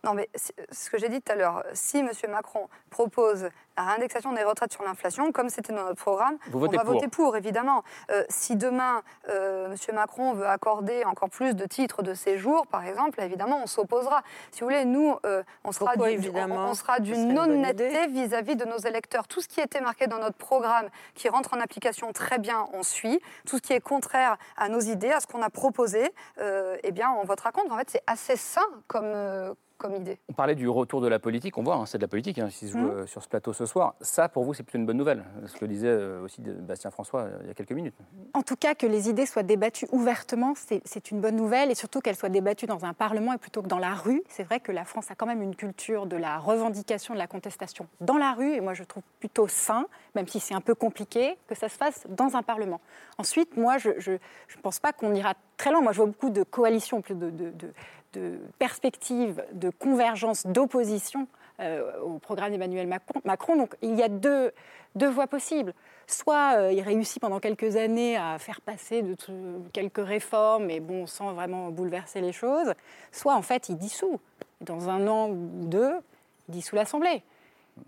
[0.04, 0.30] Non, mais
[0.72, 2.10] ce que j'ai dit tout à l'heure, si M.
[2.30, 6.70] Macron propose la réindexation des retraites sur l'inflation, comme c'était dans notre programme, Vous on
[6.70, 6.94] va pour.
[6.94, 7.84] voter pour, évidemment.
[8.12, 9.96] Euh, si demain, euh, M.
[9.96, 14.22] Macron veut accorder encore plus de titres de séjour, par exemple, évidemment, on s'opposera.
[14.52, 18.56] Si vous voulez, nous, euh, on sera Pourquoi, du- on, on sera d'une honnêteté vis-à-vis
[18.56, 19.28] de nos électeurs.
[19.28, 22.84] Tout ce qui était marqué dans notre programme, qui rentre en application très bien, on
[22.84, 23.20] suit.
[23.46, 26.92] Tout ce qui est contraire à nos idées, à ce qu'on a proposé, euh, eh
[26.92, 27.74] bien, on votera contre.
[27.74, 30.18] En fait, c'est assez sain comme, euh, comme idée.
[30.30, 32.48] On parlait du retour de la politique, on voit, hein, c'est de la politique hein,
[32.50, 32.90] qui se joue Mhm.
[32.90, 33.96] euh, sur ce plateau ce soir.
[34.02, 37.22] Ça, pour vous, c'est plutôt une bonne nouvelle, ce que disait euh, aussi Bastien François
[37.22, 37.96] euh, il y a quelques minutes.
[38.34, 41.76] En tout cas, que les idées soient débattues ouvertement, c'est- c'est une bonne nouvelle, et
[41.76, 44.24] surtout qu'elles soient débattues dans un Parlement et plutôt que dans la rue.
[44.30, 47.28] C'est vrai que la France a quand même une culture de la revendication, de la
[47.28, 50.76] contestation dans la rue, et moi je trouve plutôt sain, même si c'est un peu
[50.76, 52.82] compliqué, que ça se fasse dans un Parlement.
[53.18, 55.82] Ensuite, moi je ne pense pas qu'on ira très loin.
[55.82, 57.74] Moi je vois beaucoup de coalitions, plus de, de- de-
[58.18, 61.28] de perspectives, de convergence, d'opposition
[61.60, 63.56] euh, au programme d'Emmanuel Macron.
[63.56, 64.52] Donc il y a deux,
[64.96, 65.74] deux voies possibles.
[66.08, 69.16] Soit euh, il réussit pendant quelques années à faire passer de
[69.74, 72.74] quelques réformes, mais bon, sans vraiment bouleverser les choses.
[73.12, 74.20] Soit en fait il dissout.
[74.62, 75.94] Dans un an ou deux,
[76.48, 77.22] il dissout l'Assemblée.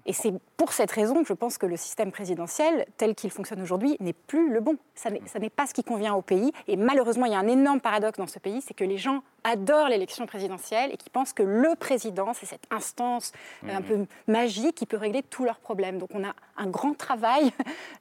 [0.06, 3.62] Et c'est pour cette raison que je pense que le système présidentiel, tel qu'il fonctionne
[3.62, 4.78] aujourd'hui, n'est plus le bon.
[4.96, 6.52] Ça n'est pas ce qui convient au pays.
[6.68, 9.24] Et malheureusement, il y a un énorme paradoxe dans ce pays, c'est que les gens
[9.44, 13.32] adorent l'élection présidentielle et qui pensent que le président, c'est cette instance
[13.64, 15.98] euh, un peu magique qui peut régler tous leurs problèmes.
[15.98, 17.52] Donc on a un grand travail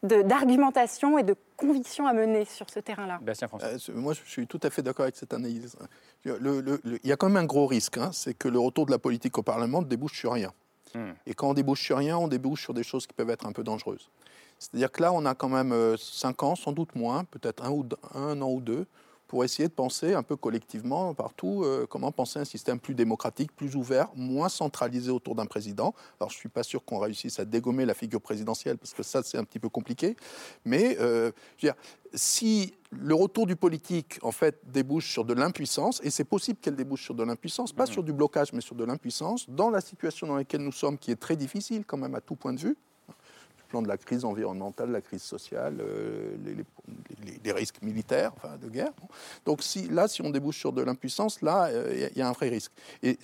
[0.03, 3.19] d'argumentation et de conviction à mener sur ce terrain-là.
[3.23, 3.69] Bastien François.
[3.69, 5.77] Euh, moi, je suis tout à fait d'accord avec cette analyse.
[6.25, 8.99] Il y a quand même un gros risque, hein, c'est que le retour de la
[8.99, 10.53] politique au Parlement ne débouche sur rien.
[10.95, 11.13] Hmm.
[11.27, 13.53] Et quand on débouche sur rien, on débouche sur des choses qui peuvent être un
[13.53, 14.11] peu dangereuses.
[14.59, 17.73] C'est-à-dire que là, on a quand même euh, cinq ans, sans doute moins, peut-être un,
[18.15, 18.87] un an ou deux,
[19.29, 23.55] pour essayer de penser un peu collectivement partout euh, comment penser un système plus démocratique,
[23.55, 25.95] plus ouvert, moins centralisé autour d'un président.
[26.19, 29.03] Alors je ne suis pas sûr qu'on réussisse à dégommer la figure présidentielle parce que
[29.03, 30.17] ça c'est un petit peu compliqué.
[30.65, 31.75] Mais euh, je veux dire,
[32.15, 36.77] si le retour du politique en fait débouche sur de l'impuissance, et c'est possible qu'elle
[36.77, 40.27] débouche sur de l'impuissance, pas sur du blocage mais sur de l'impuissance, dans la situation
[40.27, 42.77] dans laquelle nous sommes, qui est très difficile quand même à tout point de vue,
[43.69, 46.65] plan de la crise environnementale, la crise sociale, euh, les, les-
[47.25, 48.93] les- les risques militaires, enfin de guerre.
[49.45, 52.19] Donc si, là, si on débouche sur de l'impuissance, là, euh, il y a- il
[52.19, 52.73] y, a un vrai risque.
[53.03, 53.19] Et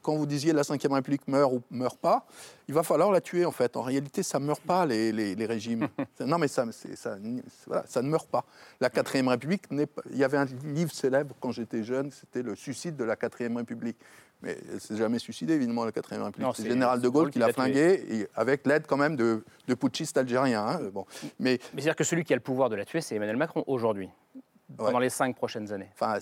[0.00, 2.26] quand vous disiez la Ve République meurt ou meurt pas,
[2.68, 3.76] il va falloir la tuer en fait.
[3.76, 5.88] En réalité, ça ne meurt pas les, régimes.
[6.20, 8.44] non mais ça, ça, c'est- voilà, ça ne meurt pas.
[8.80, 12.96] La Quatrième République, il y avait un livre célèbre quand j'étais jeune, c'était le suicide
[12.96, 13.98] de la Quatrième République.
[14.42, 16.46] Mais elle s'est jamais suicidée, évidemment, la Quatrième République.
[16.46, 19.44] Non, C'est le général de Gaulle qui l'a flinguée, et avec l'aide quand même de,
[19.68, 20.66] de putschistes algériens.
[20.66, 20.80] hein.
[20.92, 21.06] Bon.
[21.38, 23.62] Mais Mais c'est-à-dire que celui qui a le pouvoir de la tuer, c'est Emmanuel Macron
[23.68, 24.08] aujourd'hui,
[24.76, 25.88] pendant les cinq prochaines années.
[25.94, 26.18] Enfin,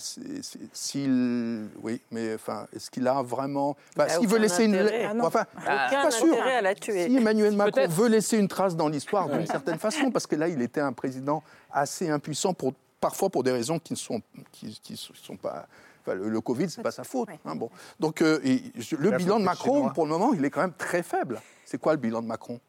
[0.73, 4.65] s'il, oui, mais enfin, est-ce qu'il a vraiment, enfin, Il a s'il veut aucun laisser
[4.65, 5.05] une, intérêt.
[5.09, 5.25] Ah non.
[5.25, 6.43] enfin, Aucun je suis pas sûr.
[6.43, 7.07] à la tuer.
[7.07, 10.47] Si Emmanuel Macron veut laisser une trace dans l'histoire d'une certaine façon, parce que là,
[10.47, 14.79] il était un président assez impuissant pour parfois pour des raisons qui ne sont, qui,
[14.83, 15.67] qui sont pas.
[16.05, 17.29] Enfin, le, le Covid, c'est pas sa faute.
[17.45, 17.69] hein, bon.
[17.99, 18.61] Donc, euh, et
[18.97, 21.39] le La bilan de Macron, pour le moment, il est quand même très faible.
[21.65, 22.59] C'est quoi le bilan de Macron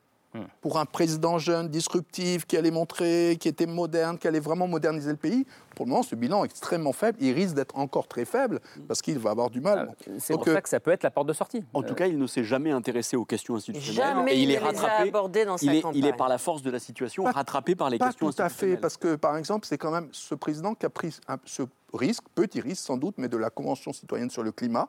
[0.62, 5.10] pour un président jeune, disruptif, qui allait montrer, qui était moderne, qui allait vraiment moderniser
[5.10, 5.44] le pays,
[5.76, 7.18] pour le moment, ce bilan est extrêmement faible.
[7.20, 8.58] Il risque d'être encore très faible
[8.88, 9.90] parce qu'il va avoir du mal.
[9.92, 11.62] Ah, C'est pour euh, ça que ça peut être la porte de sortie.
[11.74, 14.14] En tout cas, il ne s'est jamais intéressé aux questions institutionnelles.
[14.16, 15.10] Jamais et il il est rattrapé.
[15.10, 17.90] dans sa il, est, il est par la force de la situation Pas- rattrapé par
[17.90, 18.80] les Pas questions tout à fait, institutionnelles.
[18.80, 22.24] parce que par exemple, c'est quand même ce président qui a pris un- ce risque,
[22.34, 24.88] petit risque sans doute, mais de la Convention citoyenne sur le climat.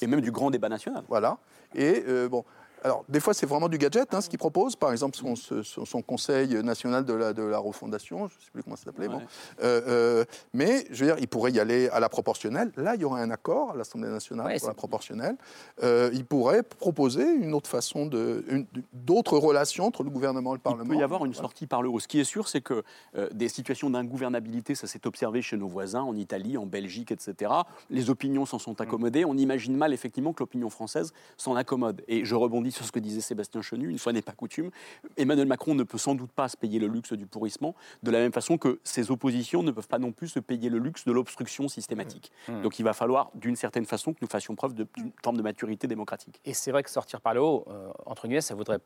[0.00, 1.04] Et même du grand débat national.
[1.08, 1.38] Voilà.
[1.74, 2.44] Et euh, bon.
[2.84, 4.76] Alors, des fois, c'est vraiment du gadget, hein, ce qu'il propose.
[4.76, 8.62] Par exemple, son, son, Conseil national de la, de la refondation, je ne sais plus
[8.62, 9.08] comment ça s'appelait.
[9.08, 9.22] Bon.
[9.62, 12.72] Euh, euh, mais, je veux dire, il pourrait y aller à la proportionnelle.
[12.76, 15.36] Là, il y aurait un accord à l'Assemblée nationale pour la proportionnelle.
[15.82, 18.04] Euh, il pourrait proposer une autre façon
[18.92, 20.84] d'autres relations entre le gouvernement et le Parlement.
[20.84, 22.00] Il peut y avoir une sortie par le haut.
[22.00, 22.84] Ce qui est sûr, c'est que
[23.32, 27.50] des situations d'ingouvernabilité, ça s'est observé chez nos voisins, en Italie, en Belgique, etc.
[27.88, 29.24] Les opinions s'en sont accommodées.
[29.24, 32.02] On imagine mal, effectivement, que l'opinion française s'en accommode.
[32.08, 34.70] Et je rebondis sur ce que disait Sébastien Chenu, une fois n'est pas coutume.
[35.16, 38.18] Emmanuel Macron ne peut sans doute pas se payer le luxe du pourrissement, de la
[38.18, 41.12] même façon que ses oppositions ne peuvent pas non plus se payer le luxe de
[41.12, 42.30] l'obstruction systématique.
[42.48, 42.52] Mmh.
[42.52, 42.62] Mmh.
[42.62, 45.86] Donc il va falloir, d'une certaine façon, que nous fassions preuve d'une forme de maturité
[45.86, 46.40] démocratique.
[46.44, 48.80] Et c'est vrai que sortir par le haut, euh, entre guillemets, ça voudrait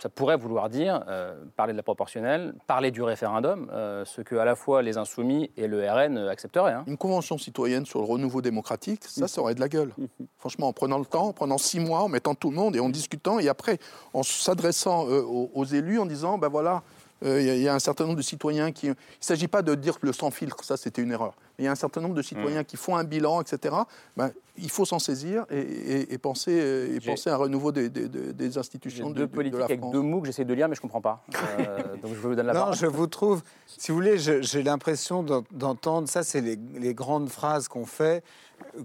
[0.00, 4.34] ça pourrait vouloir dire euh, parler de la proportionnelle, parler du référendum, euh, ce que
[4.36, 6.72] à la fois les insoumis et le RN accepteraient.
[6.72, 6.84] Hein.
[6.86, 9.92] Une convention citoyenne sur le renouveau démocratique, ça, ça aurait de la gueule.
[10.38, 12.80] Franchement, en prenant le temps, en prenant six mois, en mettant tout le monde et
[12.80, 13.78] en discutant, et après
[14.14, 16.82] en s'adressant euh, aux, élus, en disant, ben voilà,
[17.22, 18.86] il y, a un certain nombre de citoyens qui...
[18.86, 21.64] Il ne s'agit pas de dire que le sans filtre, ça c'était une erreur il
[21.64, 22.64] y a un certain nombre de citoyens mm.
[22.64, 23.76] qui font un bilan, etc.
[24.16, 28.58] Ben, il faut s'en saisir et, penser, euh, et penser à un renouveau des, des,
[28.58, 31.00] institutions de, deux politiques avec deux mots que j'essaie de lire, mais je ne comprends
[31.00, 31.22] pas.
[31.58, 35.22] Euh, donc je vous donne la non, je vous trouve, si vous voulez, j'ai l'impression
[35.50, 38.22] d'entendre, ça c'est les, les, grandes phrases qu'on fait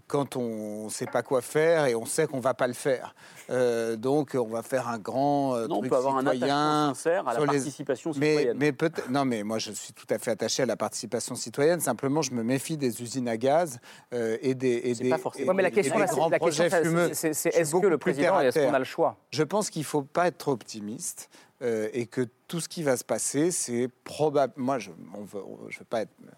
[0.07, 2.73] quand on ne sait pas quoi faire et on sait qu'on ne va pas le
[2.73, 3.15] faire.
[3.49, 7.45] Euh, donc on va faire un grand non, on peut avoir un sincère à la
[7.45, 8.57] participation citoyenne.
[8.57, 8.73] Mais,
[9.09, 11.79] non, mais moi je suis tout à fait attaché à la participation citoyenne.
[11.79, 13.79] Simplement, je me méfie des usines à gaz
[14.13, 15.53] euh, et des, et des, pas forcément.
[15.53, 17.11] mais la question, la, grands projets fumeux.
[17.13, 19.17] C'est est-ce que le président est-ce qu'on a le choix?
[19.31, 21.29] Je pense qu'il ne faut pas être trop optimiste.
[21.61, 24.51] Euh, et que tout ce qui va se passer, c'est probable.
[24.57, 26.31] Moi, je ne veux pas être euh,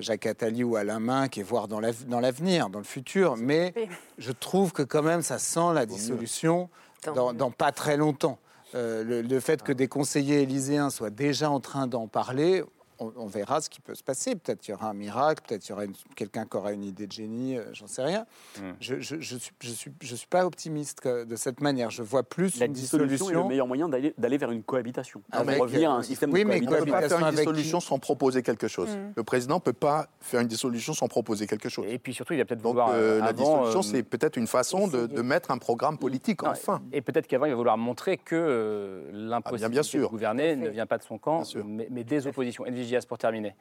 [0.00, 3.74] Jacques Attali ou Alain Main qui est voir dans l'avenir, dans le futur, mais
[4.18, 6.70] je trouve que quand même ça sent la dissolution
[7.14, 8.38] dans, dans pas très longtemps.
[8.72, 12.64] le, le, fait que des conseillers élyséens soient déjà en train d'en parler,
[12.98, 14.36] on, verra ce qui peut se passer.
[14.36, 15.84] Peut-être qu'il y aura un miracle, peut-être qu'il y aura
[16.14, 18.26] quelqu'un qui aura une idée de génie, euh, j'en sais rien.
[18.58, 18.72] Hmm.
[18.80, 21.90] Je, je, je, suis, je, suis, je suis pas optimiste de cette manière.
[21.90, 23.30] Je vois plus la une dissolution.
[23.30, 25.22] est le meilleur moyen d'aller vers une cohabitation.
[25.32, 26.76] Avec, revenir à un système oui, de mais cohabitation.
[26.76, 28.90] On ne peut pas faire une dissolution sans proposer quelque chose.
[28.90, 29.12] Hmm.
[29.16, 31.86] Le président ne peut pas faire une dissolution sans proposer quelque chose.
[31.88, 32.90] Et puis surtout, il va peut-être vouloir.
[32.92, 36.82] Euh, la dissolution, euh, c'est peut-être une façon de, mettre un programme politique, enfin.
[36.92, 40.98] Et peut-être qu'avant, il va vouloir montrer que ah, l'impossibilité de gouverner ne vient pas
[40.98, 42.66] de son camp, mais, mais des oppositions.
[43.08, 43.54] Pour terminer.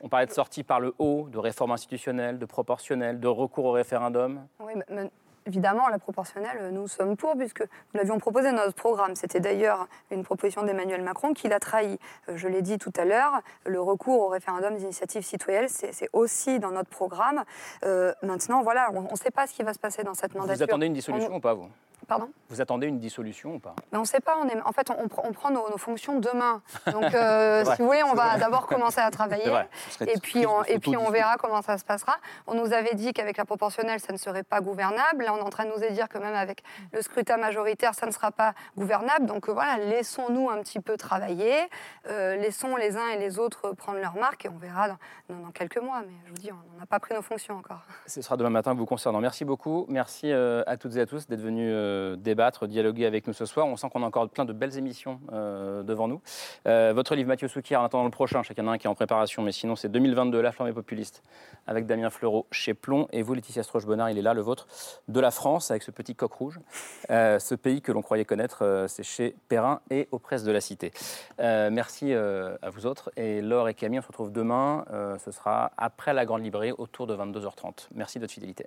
[0.00, 3.72] On parlait de sortie par le haut, de réforme institutionnelle, de proportionnelle, de recours au
[3.72, 4.46] référendum.
[4.60, 5.10] Oui, mais,
[5.46, 9.14] évidemment, la proportionnelle, nous sommes pour, puisque nous l'avions proposé dans notre programme.
[9.14, 11.98] C'était d'ailleurs une proposition d'Emmanuel Macron qui l'a trahi.
[12.28, 16.58] Euh, je l'ai dit tout à l'heure, le recours au référendum d'initiative citoyenne, c'est aussi
[16.58, 17.44] dans notre programme.
[17.84, 20.56] Euh, maintenant, voilà, on ne sait pas ce qui va se passer dans cette mandature.
[20.56, 21.68] Vous attendez une dissolution ou pas, vous?
[22.06, 23.74] Pardon Vous attendez une dissolution ou pas?
[23.90, 24.36] Mais On ne sait pas.
[24.40, 26.62] On est, en fait, on, prend nos, fonctions demain.
[26.92, 29.52] Donc, euh, si vous voulez, on va d'abord commencer à travailler.
[30.00, 32.16] Et puis, on, et puis on verra comment ça se passera.
[32.46, 35.24] On nous avait dit qu'avec la proportionnelle, ça ne serait pas gouvernable.
[35.24, 38.06] Là, on est en train de nous dire que même avec le scrutin majoritaire, ça
[38.06, 39.26] ne sera pas gouvernable.
[39.26, 41.56] Donc, euh, voilà, laissons-nous un petit peu travailler.
[42.08, 45.50] Euh, laissons les uns et les autres prendre leur marque et on verra dans, dans,
[45.50, 46.02] quelques mois.
[46.06, 47.82] Mais je vous dis, on n'a pas pris nos fonctions encore.
[48.06, 49.20] Ce sera demain matin vous concernant.
[49.20, 49.86] Merci beaucoup.
[49.88, 51.74] Merci à toutes et à tous d'être venus
[52.16, 53.66] débattre, dialoguer avec nous ce soir.
[53.66, 56.20] On sent qu'on a encore plein de belles émissions euh, devant nous.
[56.66, 59.42] Euh, votre livre, Mathieu Soukir, en attendant le prochain, chacun un qui est en préparation,
[59.42, 61.22] mais sinon c'est 2022, La Flamme populiste,
[61.66, 63.08] avec Damien Fleureau chez Plomb.
[63.12, 64.66] Et vous, Laetitia Stroche-Bonnard, il est là, le vôtre,
[65.08, 66.60] de la France, avec ce petit coq rouge.
[67.10, 70.60] Euh, ce pays que l'on croyait connaître, c'est chez Perrin et aux presses de la
[70.60, 70.92] Cité.
[71.38, 73.10] merci à vous autres.
[73.16, 74.84] Et Laure et Camille, on se retrouve demain.
[75.24, 77.88] ce sera après la Grande Librairie, autour de 22h30.
[77.94, 78.66] Merci de votre fidélité.